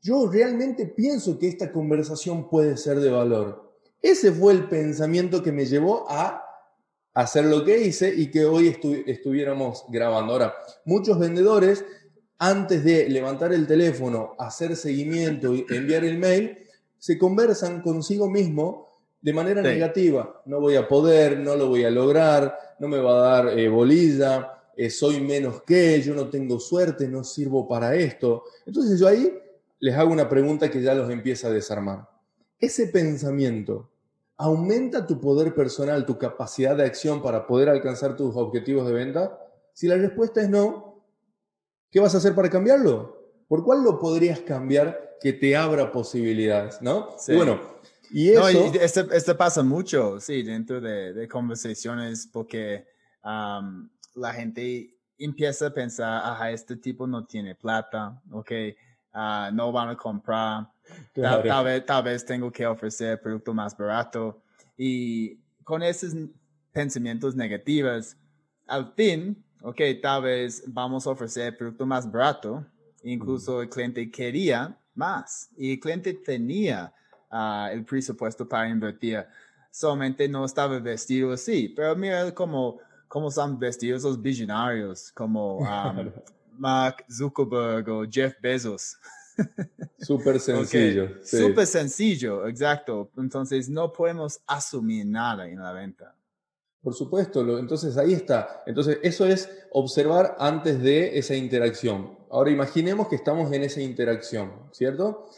[0.00, 3.74] yo realmente pienso que esta conversación puede ser de valor.
[4.00, 6.47] Ese fue el pensamiento que me llevó a
[7.18, 8.68] hacer lo que hice y que hoy
[9.06, 10.34] estuviéramos grabando.
[10.34, 10.54] Ahora,
[10.84, 11.84] muchos vendedores,
[12.38, 16.58] antes de levantar el teléfono, hacer seguimiento y enviar el mail,
[16.96, 20.42] se conversan consigo mismo de manera negativa.
[20.46, 23.68] No voy a poder, no lo voy a lograr, no me va a dar eh,
[23.68, 28.44] bolilla, eh, soy menos que, yo no tengo suerte, no sirvo para esto.
[28.64, 29.36] Entonces yo ahí
[29.80, 32.08] les hago una pregunta que ya los empieza a desarmar.
[32.60, 33.90] Ese pensamiento
[34.40, 39.36] ¿Aumenta tu poder personal, tu capacidad de acción para poder alcanzar tus objetivos de venta?
[39.74, 41.04] Si la respuesta es no,
[41.90, 43.32] ¿qué vas a hacer para cambiarlo?
[43.48, 46.80] ¿Por cuál lo podrías cambiar que te abra posibilidades?
[46.80, 47.08] ¿No?
[47.18, 47.34] Sí.
[47.34, 47.60] bueno,
[48.10, 48.40] y eso...
[48.40, 52.86] No, esto, pasa mucho, sí, dentro de, conversaciones porque
[53.24, 58.52] la gente empieza a pensar, ajá, este tipo no tiene plata, ok,
[59.14, 60.68] uh, no van a comprar
[61.14, 64.40] Tal, vez, tal vez tengo que ofrecer producto más barato.
[64.76, 66.14] Y con esos
[66.72, 68.16] pensamientos negativos,
[68.66, 72.64] al fin, ok, tal vez vamos a ofrecer producto más barato.
[73.02, 76.92] Incluso el cliente quería más y el cliente tenía
[77.30, 79.24] ah, el presupuesto para invertir.
[79.70, 81.68] Solamente no estaba vestido así.
[81.68, 86.10] Pero mira cómo, cómo son vestidos los visionarios, como um,
[86.58, 88.96] Mark Zuckerberg o Jeff Bezos.
[89.98, 91.10] Súper sencillo.
[91.22, 93.10] Súper sencillo, exacto.
[93.16, 96.14] Entonces no podemos asumir nada en la venta.
[96.82, 98.62] Por supuesto, entonces ahí está.
[98.66, 102.16] Entonces eso es observar antes de esa interacción.
[102.30, 105.28] Ahora imaginemos que estamos en esa interacción, ¿cierto?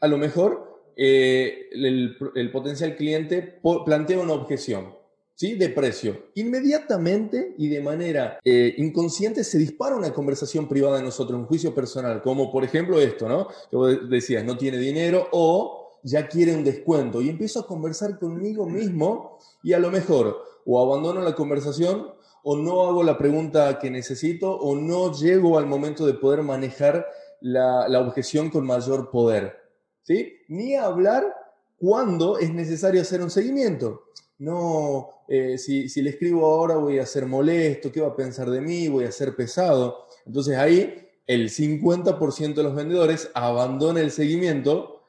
[0.00, 5.03] A lo mejor eh, el potencial cliente plantea una objeción.
[5.34, 5.54] ¿Sí?
[5.54, 6.26] de precio.
[6.34, 11.74] Inmediatamente y de manera eh, inconsciente se dispara una conversación privada de nosotros, un juicio
[11.74, 13.48] personal, como por ejemplo esto, ¿no?
[13.70, 17.20] Que vos decías, no tiene dinero o ya quiere un descuento.
[17.20, 22.56] Y empiezo a conversar conmigo mismo y a lo mejor o abandono la conversación o
[22.56, 27.06] no hago la pregunta que necesito o no llego al momento de poder manejar
[27.40, 29.64] la, la objeción con mayor poder.
[30.02, 30.34] ¿Sí?
[30.48, 31.34] Ni hablar
[31.78, 34.02] cuando es necesario hacer un seguimiento
[34.38, 38.60] no, eh, si, le escribo ahora voy a ser molesto, ¿qué va a pensar de
[38.60, 38.88] mí?
[38.88, 40.06] Voy a ser pesado.
[40.26, 45.06] Entonces ahí el 50% de los vendedores abandona el seguimiento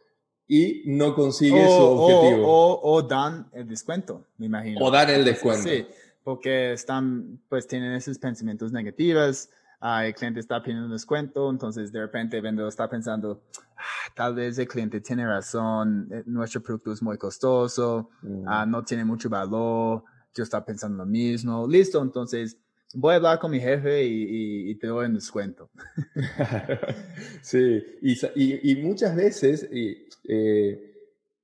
[0.48, 2.48] y no consigue su objetivo.
[2.48, 4.80] O, o, dan el descuento, me imagino.
[4.84, 5.68] O dan el descuento.
[5.68, 5.86] Sí,
[6.24, 9.50] porque están, pues tienen esos pensamientos negativos.
[9.82, 13.44] El cliente está pidiendo un descuento, entonces de repente el vendedor está pensando,
[13.78, 18.44] ah, tal vez el cliente tiene razón, eh, nuestro producto es muy costoso, mm.
[18.48, 22.58] ah, no tiene mucho valor, yo estaba pensando lo mismo, listo, entonces
[22.94, 25.70] voy a hablar con mi jefe y, te doy un descuento.
[27.42, 30.96] sí, y, muchas veces eh,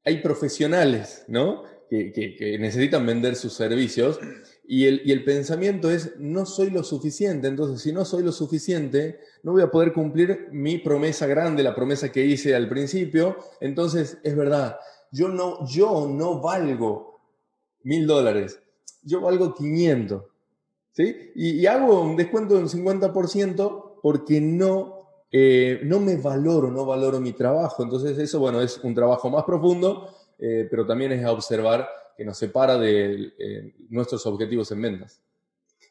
[0.03, 1.63] hay profesionales, ¿no?
[1.89, 4.19] Que, necesitan vender sus servicios
[4.63, 9.51] y el, pensamiento es, no soy lo suficiente, entonces si no soy lo suficiente, no
[9.51, 14.35] voy a poder cumplir mi promesa grande, la promesa que hice al principio, entonces es
[14.35, 14.77] verdad,
[15.11, 17.19] yo no, yo no valgo
[17.83, 18.59] mil dólares,
[19.03, 20.23] yo valgo 500.
[20.91, 21.31] ¿sí?
[21.35, 27.19] Y, hago un descuento de un 50% porque no, eh, no me valoro, no valoro
[27.19, 27.83] mi trabajo.
[27.83, 31.87] Entonces eso, bueno, es un trabajo más profundo, eh, pero también es a observar
[32.21, 35.19] que nos separa de eh, nuestros objetivos en ventas.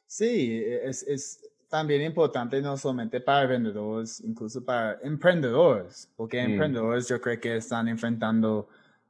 [0.07, 6.51] Sí, es, es, también importante no solamente para vendedores, incluso para emprendedores, porque mm.
[6.53, 8.69] emprendedores yo creo que están enfrentando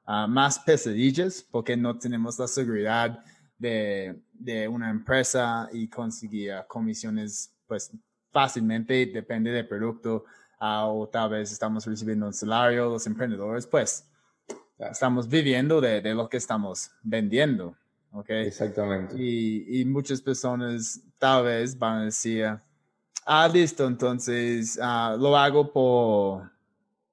[0.09, 3.23] uh, más pesadillas porque no tenemos la seguridad
[3.59, 7.93] de, de una empresa y conseguir comisiones pues
[8.31, 10.25] fácilmente, depende del producto,
[10.59, 14.10] ah, o tal vez estamos recibiendo un salario, los emprendedores, pues
[14.91, 17.77] estamos viviendo de, de lo que estamos vendiendo.
[18.13, 18.47] Okay.
[18.47, 19.15] Exactamente.
[19.17, 22.59] Y, y, muchas personas tal vez van a decir,
[23.25, 26.51] ah, listo, entonces ah, lo hago por,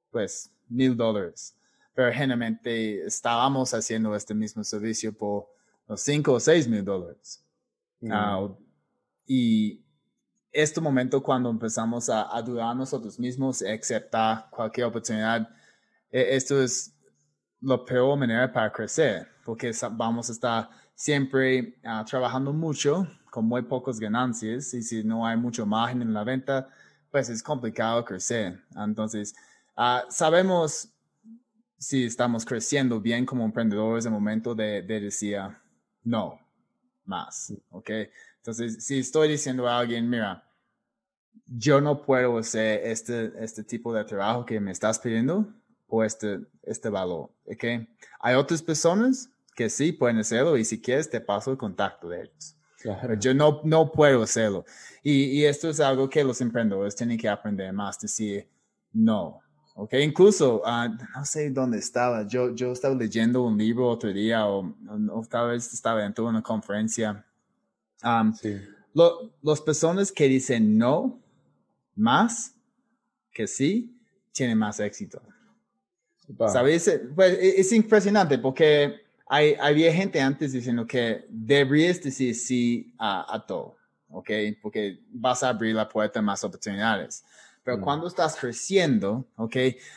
[0.09, 1.55] pues, mil dólares.
[1.93, 5.47] Pero generalmente estábamos haciendo este mismo servicio por
[5.95, 7.43] 5 o 6 mil dólares.
[8.09, 8.47] Ah,
[9.25, 9.83] y
[10.51, 15.47] este momento cuando empezamos a, a dudar nosotros mismos, aceptar cualquier oportunidad,
[16.11, 16.96] e, esto es
[17.61, 23.61] la peor manera para crecer, porque vamos a estar siempre ah, trabajando mucho con muy
[23.61, 26.67] pocas ganancias y si no hay mucho margen en la venta,
[27.11, 28.59] pues es complicado crecer.
[28.75, 29.35] Entonces,
[29.77, 30.89] uh, sabemos
[31.77, 35.37] si estamos creciendo bien como emprendedores en el momento de, de decir,
[36.03, 36.39] no,
[37.05, 37.89] más, ¿ok?
[38.37, 40.43] Entonces, si estoy diciendo a alguien, mira,
[41.45, 45.47] yo no puedo hacer este, este tipo de trabajo que me estás pidiendo
[45.85, 47.87] por este, este valor, ¿ok?
[48.19, 52.23] Hay otras personas que sí pueden hacerlo y si quieres te paso el contacto de
[52.23, 52.55] ellos.
[53.19, 54.63] Yo no, no puedo hacerlo.
[55.03, 58.47] Y, y, esto es algo que los emprendedores tienen que aprender más, decir
[58.93, 59.41] no,
[59.79, 64.47] Ok, incluso, uh, no sé dónde estaba, yo, yo estaba leyendo un libro otro día
[64.47, 64.75] o,
[65.11, 67.23] o, tal vez estaba en una conferencia.
[68.03, 68.57] Um, sí.
[68.95, 71.21] lo, las personas que dicen no
[71.95, 72.55] más
[73.31, 73.95] que sí,
[74.31, 75.21] tienen más éxito.
[76.47, 76.99] ¿Sabes?
[77.15, 83.33] Pues, e, es impresionante porque hay, había gente antes diciendo que deberías decir sí a,
[83.33, 83.77] a todo,
[84.09, 84.29] ¿ok?
[84.61, 87.23] Porque vas a abrir la puerta a más oportunidades.
[87.63, 87.81] Pero mm.
[87.81, 89.55] cuando estás creciendo, ¿ok?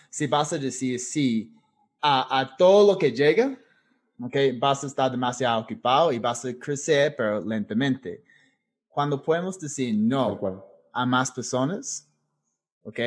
[0.09, 1.53] Si vas a decir sí
[2.01, 3.59] a, a, todo lo que llega,
[4.21, 4.37] ¿ok?
[4.59, 8.23] Vas a estar demasiado ocupado y vas a crecer, pero lentamente.
[8.89, 10.39] Cuando podemos decir no
[10.93, 12.09] a más personas,
[12.83, 12.99] ¿ok?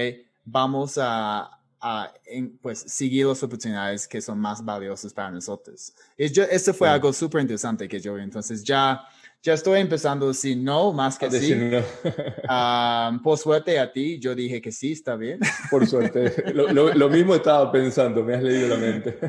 [0.46, 2.14] Vamos a, a
[2.62, 5.94] pues, seguir las oportunidades que son más valiosas para nosotros.
[6.18, 8.24] Y yo, esto fue algo súper interesante que yo vi.
[8.24, 9.06] Entonces ya
[9.44, 11.54] ya estoy empezando a decir no más que sí.
[11.54, 13.22] No.
[13.24, 15.40] por suerte a ti, yo dije que sí, está bien.
[15.70, 16.54] Por suerte.
[16.54, 19.20] Lo, mismo estaba pensando, me has leído la mente.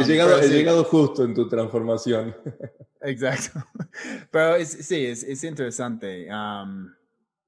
[0.00, 2.34] he, llegado, he llegado justo en tu transformación.
[3.00, 3.64] Exacto.
[4.32, 6.26] Pero sí, es, es interesante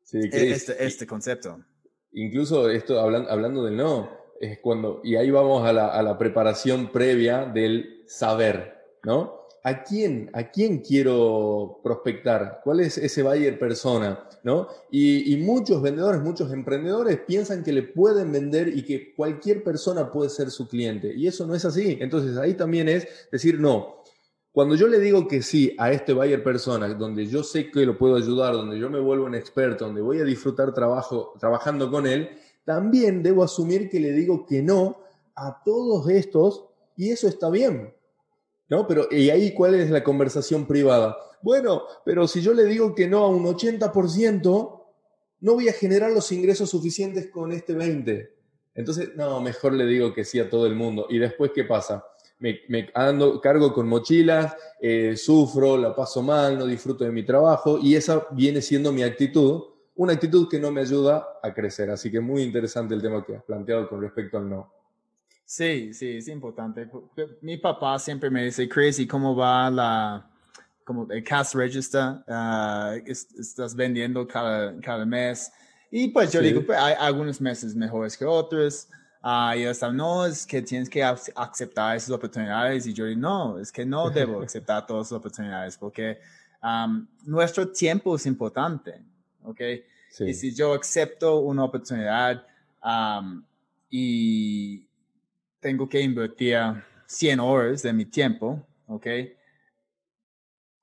[0.04, 1.58] sí, e, este, este, concepto.
[2.18, 7.44] Incluso esto, hablando, hablando del no, es cuando, y ahí vamos a la, preparación previa
[7.44, 9.38] del saber, ¿no?
[9.62, 12.61] ¿a quién, a quién quiero prospectar?
[12.64, 14.28] ¿Cuál es ese buyer persona?
[14.42, 14.68] ¿no?
[14.90, 20.31] Y, muchos vendedores, muchos emprendedores piensan que le pueden vender y que cualquier persona puede
[20.31, 21.12] ser su cliente.
[21.14, 21.98] Y eso no es así.
[22.00, 23.97] Entonces ahí también es decir, no.
[24.59, 27.97] Cuando yo le digo que sí a este buyer persona, donde yo sé que lo
[27.97, 32.09] puedo ayudar, donde yo me vuelvo un experto, donde voy a disfrutar trabajo, trabajando con
[32.09, 32.31] él,
[32.64, 34.99] también debo asumir que le digo que no
[35.37, 36.64] a todos estos
[36.97, 37.94] y eso está bien.
[38.68, 38.85] ¿No?
[38.88, 41.16] Pero, ¿y ahí cuál es la conversación privada?
[41.40, 44.83] Bueno, pero si yo le digo que no a un 80%,
[45.38, 48.29] no voy a generar los ingresos suficientes con este 20%.
[48.75, 51.07] Entonces, no, mejor le digo que sí a todo el mundo.
[51.11, 52.05] ¿Y después qué pasa?
[52.40, 57.24] Me, me ando, cargo con mochilas, eh, sufro, la paso mal, no disfruto de mi
[57.24, 59.62] trabajo y esa viene siendo mi actitud,
[59.96, 61.90] una actitud que no me ayuda a crecer.
[61.90, 64.72] Así que muy interesante el tema que has planteado con respecto al no.
[65.44, 66.88] Sí, sí, es importante.
[67.40, 70.31] Mi papá siempre me dice, Chris, ¿y cómo va la,
[70.85, 72.16] como el cash register?
[72.29, 75.51] Ah, estás vendiendo cada, cada mes.
[75.90, 78.88] Y pues yo digo, pues, hay algunos meses mejores que otros.
[79.22, 82.87] Uh, y hasta no, es que tienes que aceptar esas oportunidades.
[82.87, 86.18] Y yo digo, no, es que no debo aceptar todas las oportunidades porque
[87.24, 89.00] nuestro tiempo es importante.
[89.42, 89.61] ¿Ok?
[90.20, 92.44] Y si yo acepto una oportunidad
[93.90, 94.87] y
[95.61, 96.59] tengo que invertir
[97.07, 99.07] 100 horas de mi tiempo, ¿ok?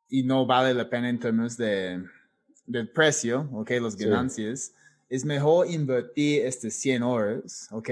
[0.10, 2.04] Y no vale la pena en términos de,
[2.65, 3.71] del precio, ¿ok?
[3.82, 4.74] Los ganancias.
[5.10, 7.89] Es mejor invertir estas 100 horas, ¿ok?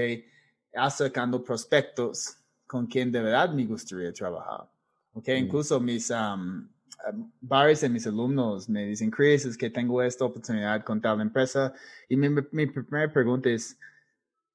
[0.74, 4.68] Acercando prospectos con quien de verdad me gustaría trabajar,
[5.12, 5.28] ¿ok?
[5.28, 5.44] Mm.
[5.44, 6.12] Incluso mis,
[7.40, 11.72] varios de mis alumnos me dicen, Chris, es que tengo esta oportunidad con tal empresa.
[12.08, 13.78] Y mi, mi primera pregunta es,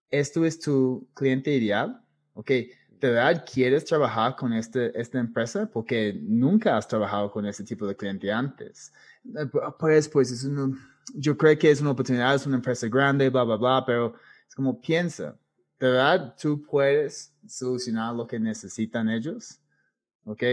[0.10, 2.02] ¿esto es tu cliente ideal?
[2.34, 2.52] ¿Ok?
[3.00, 5.70] ¿De verdad quieres trabajar con este, esta empresa?
[5.72, 8.92] Porque nunca has trabajado con este tipo de cliente antes.
[9.26, 10.76] Eh, pues, pues, es uno,
[11.16, 14.16] yo creo que es una oportunidad, es una empresa grande, bla, bla, bla, pero
[14.48, 15.38] es como piensa,
[15.80, 19.60] ¿de verdad tú puedes solucionar lo que necesitan ellos?
[20.26, 20.44] ¿Ok?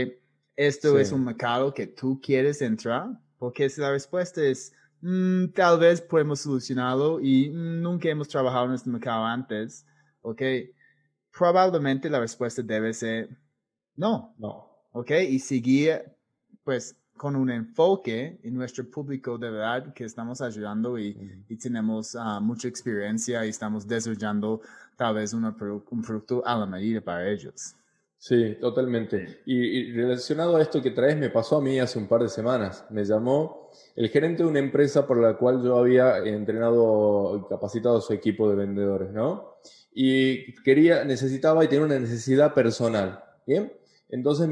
[0.56, 5.78] esto es un mercado que tú quieres entrar, porque si la respuesta es, mm, tal
[5.78, 9.86] vez podemos solucionarlo y nunca hemos trabajado en este mercado antes,
[10.22, 10.42] ¿ok?
[11.30, 13.28] Probablemente la respuesta debe ser
[13.96, 14.34] no.
[14.38, 14.68] No.
[14.92, 15.10] ¿Ok?
[15.28, 16.02] Y seguir,
[16.64, 22.14] pues, con un enfoque en nuestro público de verdad que estamos ayudando y, y tenemos
[22.14, 24.60] ah, mucha experiencia y estamos desarrollando
[24.96, 25.54] tal vez un
[26.02, 27.76] producto a la medida para ellos.
[28.18, 29.42] Sí, totalmente.
[29.46, 32.84] Y, relacionado a esto que traes, me pasó a mí hace un par de semanas.
[32.90, 37.98] Me llamó el gerente de una empresa por la cual yo había entrenado y capacitado
[37.98, 39.58] a su equipo de vendedores, ¿no?
[39.94, 43.72] Y quería, necesitaba y tenía una necesidad personal, ¿bien?
[44.08, 44.48] Entonces,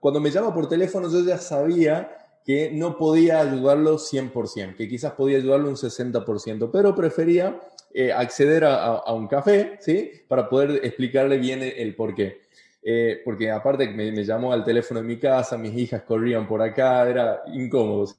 [0.00, 2.10] cuando me llama por teléfono, yo ya sabía
[2.44, 7.60] que no podía ayudarlo 100%, que quizás podía ayudarlo un 60%, pero prefería
[7.98, 10.10] eh, acceder a, a, un café, ¿sí?
[10.28, 12.42] Para poder explicarle bien el, el porqué.
[12.82, 16.60] Eh, porque aparte me, me, llamó al teléfono de mi casa, mis hijas corrían por
[16.60, 18.14] acá, era incómodo.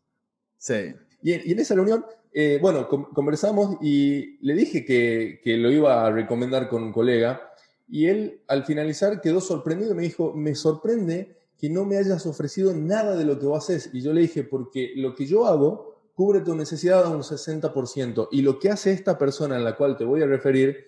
[0.57, 0.95] Sí.
[1.21, 6.11] Y, en esa reunión, eh, bueno, conversamos y le dije que, que, lo iba a
[6.11, 7.53] recomendar con un colega
[7.87, 12.25] y él al finalizar quedó sorprendido y me dijo, me sorprende que no me hayas
[12.25, 13.91] ofrecido nada de lo que vos haces.
[13.93, 18.29] Y yo le dije, porque lo que yo hago cubre tu necesidad a un 60%
[18.31, 20.87] y lo que hace esta persona en la cual te voy a referir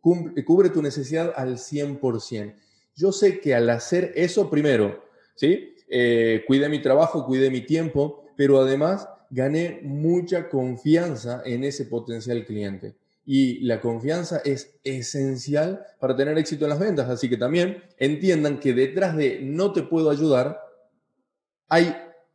[0.00, 2.54] cubre tu necesidad al 100%.
[2.94, 5.02] Yo sé que al hacer eso primero,
[5.34, 5.74] ¿sí?
[5.88, 12.46] Eh, cuidé mi trabajo, cuidé mi tiempo, pero además gané mucha confianza en ese potencial
[12.46, 12.94] cliente.
[13.26, 17.08] Y la confianza es esencial para tener éxito en las ventas.
[17.08, 20.60] Así que también entiendan que detrás de no te puedo ayudar,
[21.68, 21.92] hay,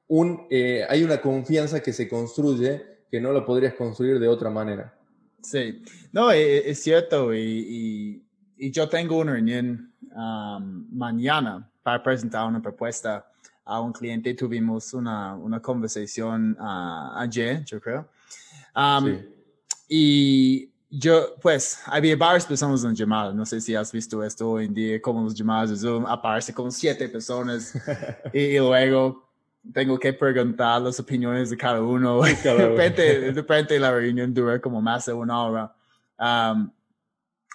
[0.08, 4.50] un, eh, hay una confianza que se construye que no la podrías construir de otra
[4.50, 4.94] manera.
[5.42, 7.34] Sí, no, e, es, cierto.
[7.34, 8.26] y,
[8.58, 13.28] y yo tengo una reunión um, mañana para presentar una propuesta
[13.64, 14.34] a un cliente.
[14.34, 18.08] Tuvimos una, una conversación uh, ayer, yo creo.
[18.76, 19.30] Um, sí.
[19.88, 23.34] Y yo, pues, había varias personas en llamada.
[23.34, 26.54] No sé si has visto esto hoy en día, como los llamadas de Zoom aparece
[26.54, 27.74] con siete personas
[28.34, 29.25] y, luego
[29.74, 32.22] tengo que preguntar las opiniones de cada uno.
[32.22, 35.76] de, repente, de repente la reunión dura como más de una hora.
[36.20, 36.72] Um,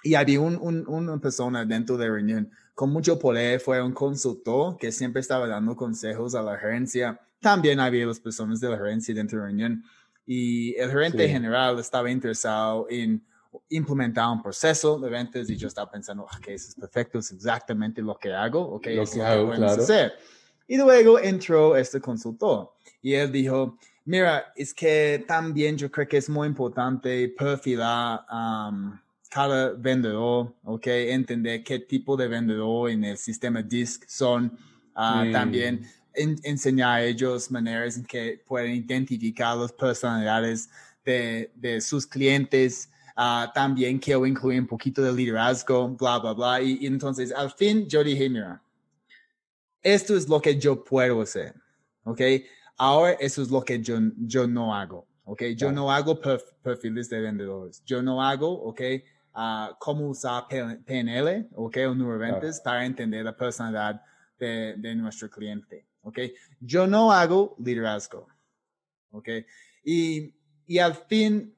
[0.03, 3.93] y había un, un, una persona dentro de la reunión con mucho poder, fue un
[3.93, 7.19] consultor que siempre estaba dando consejos a la gerencia.
[7.39, 9.83] También había las personas de la gerencia dentro de la reunión.
[10.25, 13.23] Y el gerente general estaba interesado en
[13.69, 18.01] implementar un proceso de ventas y yo estaba pensando, ok, eso es perfecto, es exactamente
[18.01, 19.81] lo que hago, ok, lo que hago, claro.
[19.81, 20.13] hacer.
[20.71, 26.15] Y luego entró este consultor y él dijo, mira, es que también yo creo que
[26.15, 28.97] es muy importante perfilar um,
[29.29, 30.87] cada vendedor, ¿ok?
[30.87, 34.57] Entender qué tipo de vendedor en el sistema DISC son.
[34.95, 40.69] Ah, también enseñar a ellos maneras en que pueden identificar las personalidades
[41.03, 42.89] de, de sus clientes.
[43.17, 46.61] Uh, también quiero incluir un poquito de liderazgo, bla, bla, bla.
[46.61, 48.61] Y, entonces, al fin, yo dije, mira,
[49.81, 51.55] esto es lo que yo puedo hacer,
[52.03, 52.21] ¿ok?
[52.77, 55.43] Ahora, eso es lo que yo, yo no hago, ¿ok?
[55.55, 56.19] Yo no hago
[56.61, 57.83] perfiles de vendedores.
[57.85, 58.81] Yo no hago, ¿ok?
[59.35, 61.77] uh, cómo usar PNL, ¿ok?
[61.89, 64.01] O neuroventas para entender la personalidad
[64.37, 66.19] de, de, nuestro cliente, ¿ok?
[66.59, 68.27] Yo no hago liderazgo,
[69.11, 69.29] ¿ok?
[69.83, 70.33] Y,
[70.65, 71.55] y al fin,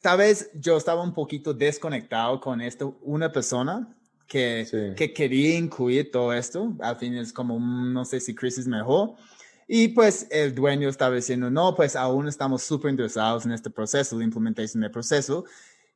[0.00, 3.96] tal vez yo estaba un poquito desconectado con esto, una persona
[4.30, 8.68] que, que quería incluir todo esto, al fin es como, no sé si Chris es
[8.68, 9.16] mejor,
[9.66, 14.16] y pues el dueño estaba diciendo, no, pues aún estamos súper interesados en este proceso,
[14.16, 15.44] la implementación del proceso,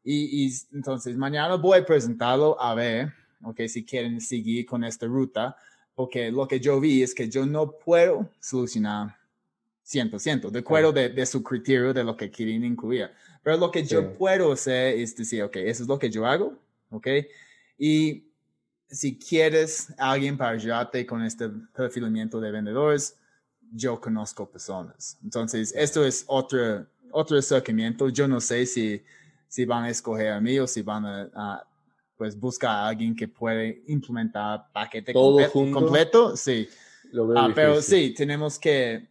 [0.02, 3.12] y, y, entonces mañana voy a presentarlo a ver,
[3.44, 5.56] ok, si quieren seguir con esta ruta,
[5.94, 9.14] porque lo que yo vi es que yo no puedo solucionar
[9.86, 13.10] 100%, de acuerdo de, de, su criterio de lo que quieren incluir.
[13.44, 16.58] Pero lo que yo puedo hacer es decir, ok, eso es lo que yo hago,
[16.90, 17.06] ok,
[17.78, 18.24] y
[18.88, 23.18] si quieres alguien para ayudarte con este perfilamiento de vendedores,
[23.72, 25.18] yo conozco personas.
[25.22, 28.08] Entonces, esto es otro, otro acercamiento.
[28.08, 29.02] Yo no sé si,
[29.48, 31.66] si van a escoger a mí o si van a,
[32.16, 36.36] pues buscar a alguien que puede implementar paquete completo, completo.
[36.36, 36.68] Sí.
[37.36, 39.08] Ah, pero sí, tenemos que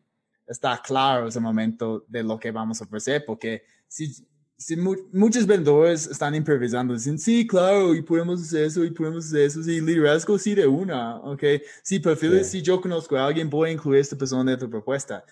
[0.47, 4.25] estar claros el momento de lo que vamos a ofrecer, porque si,
[4.57, 9.41] si muchos vendedores están improvisando, dicen, sí, claro, y podemos hacer eso, y podemos hacer
[9.41, 11.43] eso, sí, liderazgo sí de una, ok,
[11.81, 14.69] sí, perfiles, si yo conozco a alguien, voy a incluir a esta persona en tu
[14.69, 15.25] propuesta.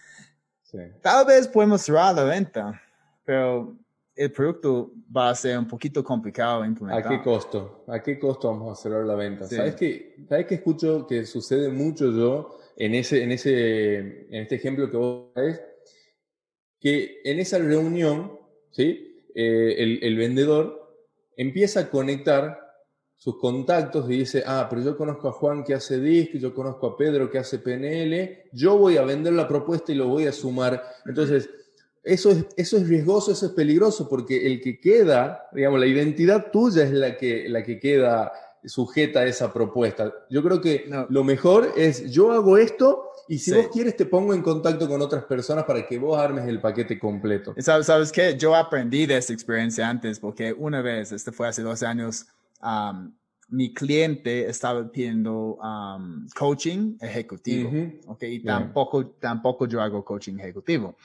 [1.02, 2.82] Tal vez podemos cerrar la venta,
[3.26, 3.76] pero
[4.16, 7.06] el producto va a ser un poquito complicado de implementar.
[7.06, 7.84] ¿A qué costo?
[7.88, 9.48] ¿A qué costo vamos a cerrar la venta?
[9.48, 10.16] ¿Sabes qué?
[10.28, 13.98] ¿Sabes qué escucho que sucede mucho yo en ese, en ese,
[14.30, 15.62] en este ejemplo que vos traes?
[16.80, 18.40] Que en esa reunión,
[18.72, 19.11] ¿sí?
[19.36, 20.96] Eh, el, vendedor
[21.38, 22.60] empieza a conectar
[23.16, 26.88] sus contactos y dice, ah, pero yo conozco a Juan que hace DISC, yo conozco
[26.88, 30.32] a Pedro que hace PNL, yo voy a vender la propuesta y lo voy a
[30.32, 30.84] sumar.
[31.06, 31.50] Entonces,
[32.04, 36.52] eso es, eso es riesgoso, eso es peligroso, porque el que queda, digamos, la identidad
[36.52, 38.32] tuya es la que, la que queda
[38.66, 40.14] sujeta a esa propuesta.
[40.30, 44.34] Yo creo que lo mejor es, yo hago esto y si vos quieres, te pongo
[44.34, 47.54] en contacto con otras personas para que vos armes el paquete completo.
[47.60, 48.36] ¿Sabes, ¿Sabes qué?
[48.38, 52.26] Yo aprendí de esta experiencia antes porque una vez, este fue hace dos años,
[53.50, 55.58] mi cliente estaba pidiendo
[56.38, 57.72] coaching ejecutivo,
[58.08, 58.24] ¿ok?
[58.24, 60.96] Y tampoco, tampoco yo hago coaching ejecutivo.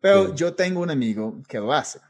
[0.00, 2.00] Pero yo tengo un amigo que lo hace.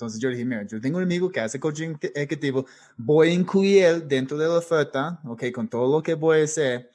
[0.00, 2.64] Entonces yo dije, mira, yo tengo un amigo que hace coaching ejecutivo,
[2.96, 6.90] voy a incluir dentro de la oferta, ok, con todo lo que voy a hacer.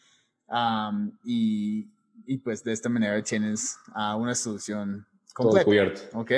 [1.23, 1.87] y,
[2.25, 5.59] y pues de esta manera tienes uh, una solución completa.
[5.59, 6.01] Todo cubierto.
[6.17, 6.31] ¿Ok?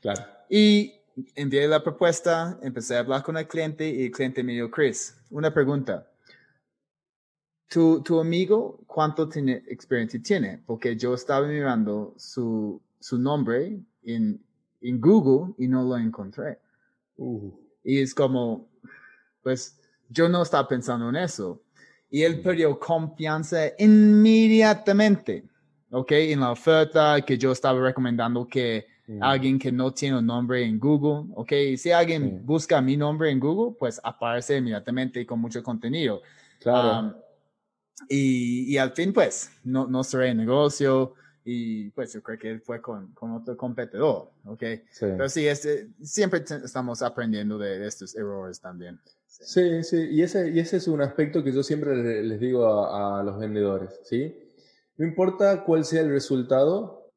[0.00, 0.22] Claro.
[0.48, 0.94] Y
[1.34, 5.16] envié la propuesta, empecé a hablar con el cliente y el cliente me dijo, Chris,
[5.30, 6.08] una pregunta.
[7.68, 10.62] ¿Tu, tu amigo cuánto tiene, experiencia tiene?
[10.64, 14.40] Porque yo estaba mirando su, su nombre en,
[14.84, 16.58] en Google y no lo encontré.
[17.16, 17.50] Uh.
[17.82, 18.68] Y es como,
[19.42, 21.62] pues yo no estaba pensando en eso
[22.10, 25.44] y él perdió confianza inmediatamente,
[25.90, 26.12] ¿ok?
[26.12, 29.22] En la oferta que yo estaba recomendando que mm.
[29.22, 31.52] alguien que no tiene un nombre en Google, ¿ok?
[31.76, 36.22] Si alguien busca mi nombre en Google, pues aparece inmediatamente con mucho contenido.
[36.60, 37.08] Claro.
[37.08, 37.14] Um,
[38.08, 41.14] y, y, al fin, pues, no, no el negocio
[41.44, 44.62] y pues yo creo que fue con, con otro competidor, ¿ok?
[44.90, 45.00] Sí.
[45.00, 48.98] Pero sí, este, siempre estamos aprendiendo de estos errores también.
[49.26, 53.22] Sí, sí, y ese, y ese es un aspecto que yo siempre les digo a,
[53.22, 54.34] los vendedores, ¿sí?
[54.96, 57.12] No importa cuál sea el resultado,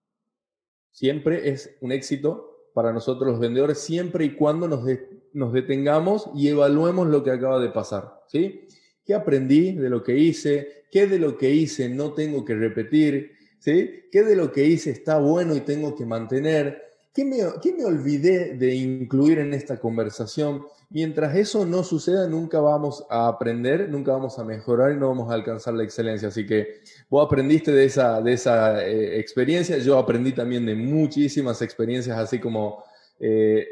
[0.92, 4.84] siempre es un éxito para nosotros los vendedores, siempre y cuando nos,
[5.32, 8.68] nos detengamos y evaluemos lo que acaba de pasar, ¿sí?
[9.06, 10.86] ¿Qué aprendí de lo que hice?
[10.92, 13.37] ¿Qué de lo que hice no tengo que repetir?
[13.60, 14.04] ¿Sí?
[14.12, 16.84] ¿Qué de lo que hice está bueno y tengo que mantener?
[17.14, 20.64] ¿Qué me, qué me olvidé de incluir en esta conversación?
[20.90, 25.30] Mientras eso no suceda, nunca vamos a aprender, nunca vamos a mejorar y no vamos
[25.30, 26.30] a alcanzar la excelencia.
[26.30, 31.62] Así que vos aprendiste de esa, de esa eh, experiencia, yo aprendí también de muchísimas
[31.62, 32.86] experiencias así como
[33.20, 33.68] eh,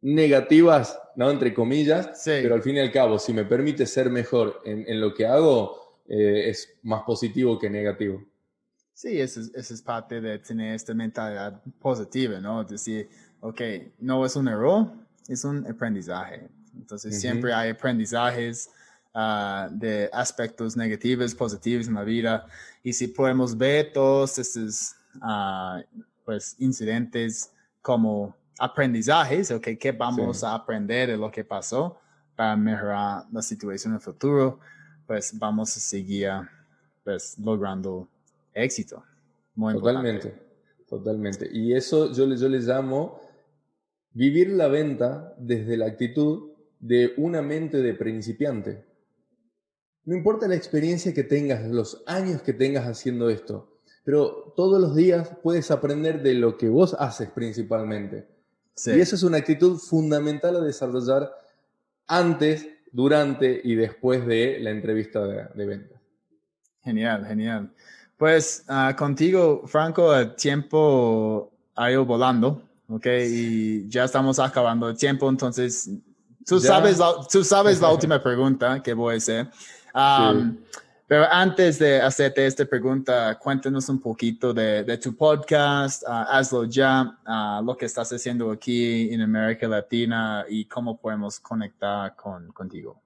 [0.00, 1.30] negativas, ¿no?
[1.30, 5.14] Entre comillas, pero al fin y al cabo, si me permite ser mejor en, lo
[5.14, 8.24] que hago, eh, es más positivo que negativo.
[8.98, 12.64] Sí, eso es, es parte de tener esta mentalidad positiva, ¿no?
[12.64, 13.60] Decir, ok,
[14.00, 14.90] no es un error,
[15.28, 16.48] es un aprendizaje.
[16.74, 18.68] Entonces, siempre hay aprendizajes
[19.14, 22.46] ah, de aspectos negativos, positivos en la vida.
[22.82, 25.80] Y si podemos ver todos estos uh,
[26.24, 32.00] pues, incidentes como aprendizajes, okay, ¿qué vamos a aprender de lo que pasó
[32.34, 34.58] para mejorar la situación en el futuro?
[35.06, 36.32] Pues vamos a seguir
[37.04, 38.08] pues, logrando
[38.62, 39.04] éxito.
[39.54, 40.34] Muy totalmente,
[40.88, 41.48] totalmente.
[41.52, 43.20] Y eso yo, yo le llamo
[44.18, 46.50] Vivir la venta desde la actitud
[46.80, 48.84] de una mente de principiante.
[50.04, 54.96] No importa la experiencia que tengas, los años que tengas haciendo esto, pero todos los
[54.96, 58.26] días puedes aprender de lo que vos haces principalmente.
[58.86, 61.30] Y esa es una actitud fundamental a desarrollar
[62.08, 66.00] antes, durante y después de la entrevista de, venta.
[66.82, 67.72] Genial, genial.
[68.18, 73.06] Pues ah, contigo, Franco, el tiempo ha ido volando, ¿ok?
[73.28, 75.88] Y ya estamos acabando el tiempo, entonces
[76.44, 79.48] tú sabes, la, tú sabes la última pregunta que voy a hacer.
[81.06, 87.18] Pero antes de hacerte esta pregunta, cuéntanos un poquito de, tu podcast, ah, hazlo ya,
[87.24, 93.00] ah, lo que estás haciendo aquí en América Latina y cómo podemos conectar con, contigo.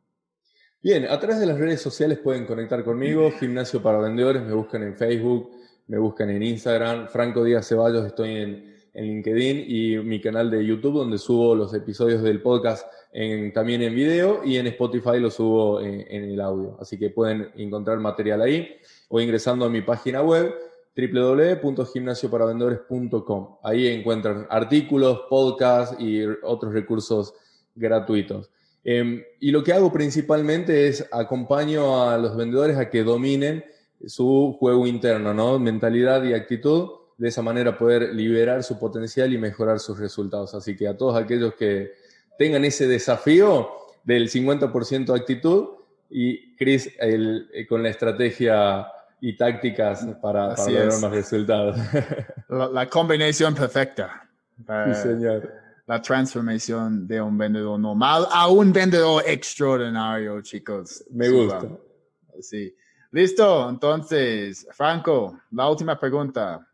[0.83, 4.83] Bien, a través de las redes sociales pueden conectar conmigo, Gimnasio para Vendedores, me buscan
[4.83, 5.51] en Facebook,
[5.87, 10.66] me buscan en Instagram, Franco Díaz Ceballos, estoy en, en LinkedIn y mi canal de
[10.66, 12.87] YouTube donde subo los episodios del podcast
[13.53, 16.78] también en video y en Spotify lo subo en, el audio.
[16.80, 18.74] Así que pueden encontrar material ahí
[19.09, 20.55] o ingresando a mi página web
[20.97, 23.57] www.gimnasioparavendedores.com.
[23.62, 27.35] Ahí encuentran artículos, podcasts y otros recursos
[27.74, 28.51] gratuitos.
[28.85, 33.64] Em, y lo que hago principalmente es acompaño a los vendedores a que dominen
[34.07, 35.59] su juego interno, ¿no?
[35.59, 36.91] Mentalidad y actitud.
[37.16, 40.55] De esa manera poder liberar su potencial y mejorar sus resultados.
[40.55, 41.93] Así que a todos aquellos que
[42.37, 43.70] tengan ese desafío
[44.03, 45.68] del 50% actitud
[46.11, 48.87] y Chris eh, con la estrategia
[49.20, 51.76] y tácticas para, para lograr más resultados.
[52.49, 54.28] La, combinación perfecta.
[54.66, 54.93] Para
[55.87, 61.05] La transformación de un vendedor normal a un vendedor extraordinario, chicos.
[61.11, 61.68] Me gusta.
[62.41, 62.74] Sí.
[63.11, 63.68] Listo.
[63.68, 66.66] Entonces, Franco, la última pregunta.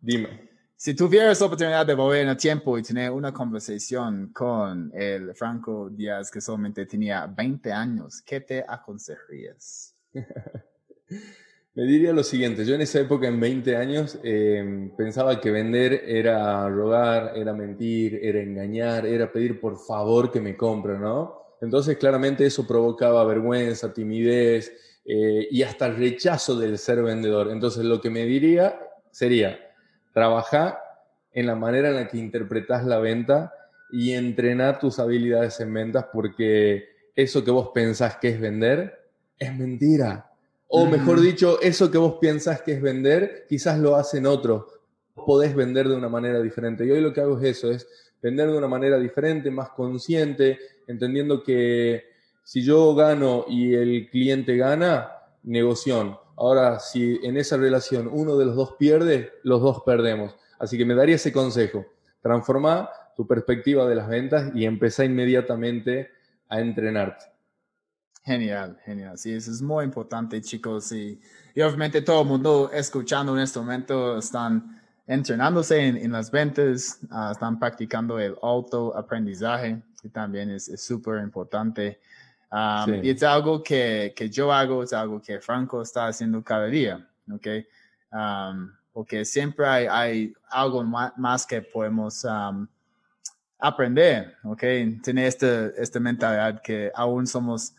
[0.00, 0.50] Dime.
[0.76, 5.90] Si tuvieras oportunidad de volver en el tiempo y tener una conversación con el Franco
[5.90, 9.94] Díaz que solamente tenía 20 años, ¿qué te aconsejarías?
[11.80, 16.02] Me diría lo siguiente, yo en esa época, en 20 años, em, pensaba que vender
[16.06, 21.56] era rogar, era mentir, era engañar, era pedir por favor que me compren, ¿no?
[21.62, 24.70] Entonces claramente eso provocaba vergüenza, timidez
[25.06, 27.50] eh, y hasta el rechazo del ser vendedor.
[27.50, 28.78] Entonces lo que me diría
[29.10, 29.58] sería,
[30.12, 30.80] Trabaja
[31.32, 33.54] en la manera en la que interpretas la venta
[33.90, 36.84] y entrenar tus habilidades en ventas porque
[37.16, 39.08] eso que vos pensás que es vender
[39.38, 40.29] es mentira.
[40.72, 44.66] O mejor dicho, eso que vos piensas que es vender, quizás lo hacen otros.
[45.14, 46.86] Podés vender de una manera diferente.
[46.86, 47.88] Y hoy lo que hago es eso, es
[48.22, 52.04] vender de una manera diferente, más consciente, entendiendo que
[52.44, 55.10] si yo gano y el cliente gana,
[55.42, 56.16] negoción.
[56.36, 60.36] Ahora, si en esa relación uno de los dos pierde, los dos perdemos.
[60.60, 61.84] Así que me daría ese consejo.
[62.22, 66.10] Transforma tu perspectiva de las ventas y empezá inmediatamente
[66.48, 67.24] a entrenarte.
[68.22, 69.16] Genial, genial.
[69.16, 70.92] Sí, eso es muy importante, chicos.
[70.92, 71.20] Y,
[71.56, 77.58] obviamente todo el mundo escuchando en este momento están entrenándose en, las ventas, ah, están
[77.58, 81.98] practicando el autoaprendizaje, que también es súper importante.
[82.52, 86.66] Um, y es algo que, que, yo hago, es algo que Franco está haciendo cada
[86.66, 87.46] día, ¿ok?
[88.12, 92.66] Um, porque siempre hay, hay algo más, que podemos um,
[93.58, 94.62] aprender, ¿ok?
[95.02, 97.72] Tener esta, esta mentalidad que aún somos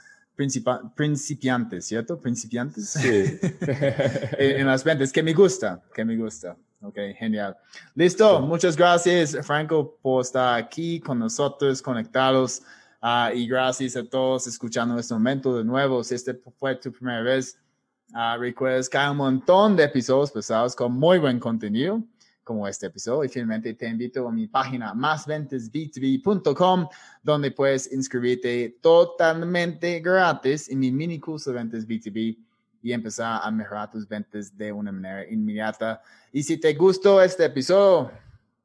[0.96, 2.20] principiantes, ¿cierto?
[2.20, 2.89] Principiantes.
[2.89, 3.39] Sí.
[4.38, 6.56] en, las ventas, que me gusta, que me gusta.
[6.82, 7.56] Ok, genial.
[7.94, 12.64] Listo, muchas gracias, Franco, por estar aquí con nosotros, conectados.
[13.02, 16.04] Ah, y gracias a todos escuchando este momento de nuevo.
[16.04, 17.58] Si este fue tu primera vez,
[18.14, 22.04] uh, recuerda que hay un montón de episodios pesados con muy buen contenido,
[22.44, 23.24] como este episodio.
[23.24, 26.88] Y finalmente te invito a mi página másventasb2b.com,
[27.24, 32.38] donde puedes inscribirte totalmente gratis en mi mini curso de ventas B2B
[32.84, 36.02] y empezar a mejorar tus ventas de una manera inmediata.
[36.32, 38.12] Y si te gustó este episodio,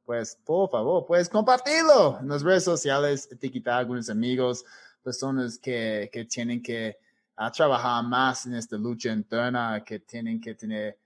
[0.05, 4.63] pues por favor, puedes compartirlo en las redes sociales, etiquetar a algunos amigos,
[5.03, 6.97] personas que, que tienen que
[7.35, 10.97] ah, trabajar más en esta lucha interna, que tienen que tener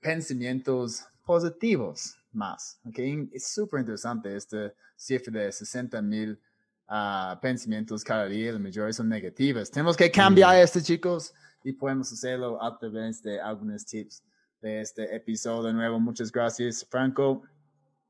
[0.00, 2.80] pensamientos positivos más.
[2.88, 3.28] ¿okay?
[3.32, 6.40] Es súper interesante esta cifra de 60 mil
[6.88, 9.70] ah, pensamientos cada día, la mayoría son negativas.
[9.70, 14.22] Tenemos que cambiar esto, chicos, y podemos hacerlo a través de algunos tips
[14.62, 15.64] de este episodio.
[15.64, 17.42] De nuevo, muchas gracias, Franco.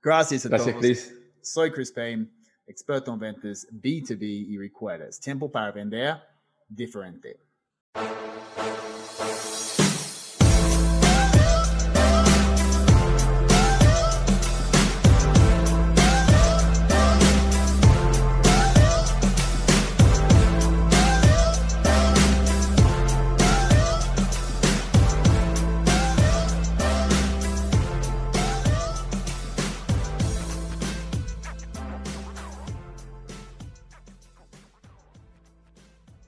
[0.02, 0.84] Gracias a Gracias, todos.
[0.84, 1.14] Chris.
[1.40, 2.28] Soy Chris Payne,
[2.66, 6.16] experto en ventas B2B y recuerdas, tiempo para vender
[6.68, 7.40] diferente.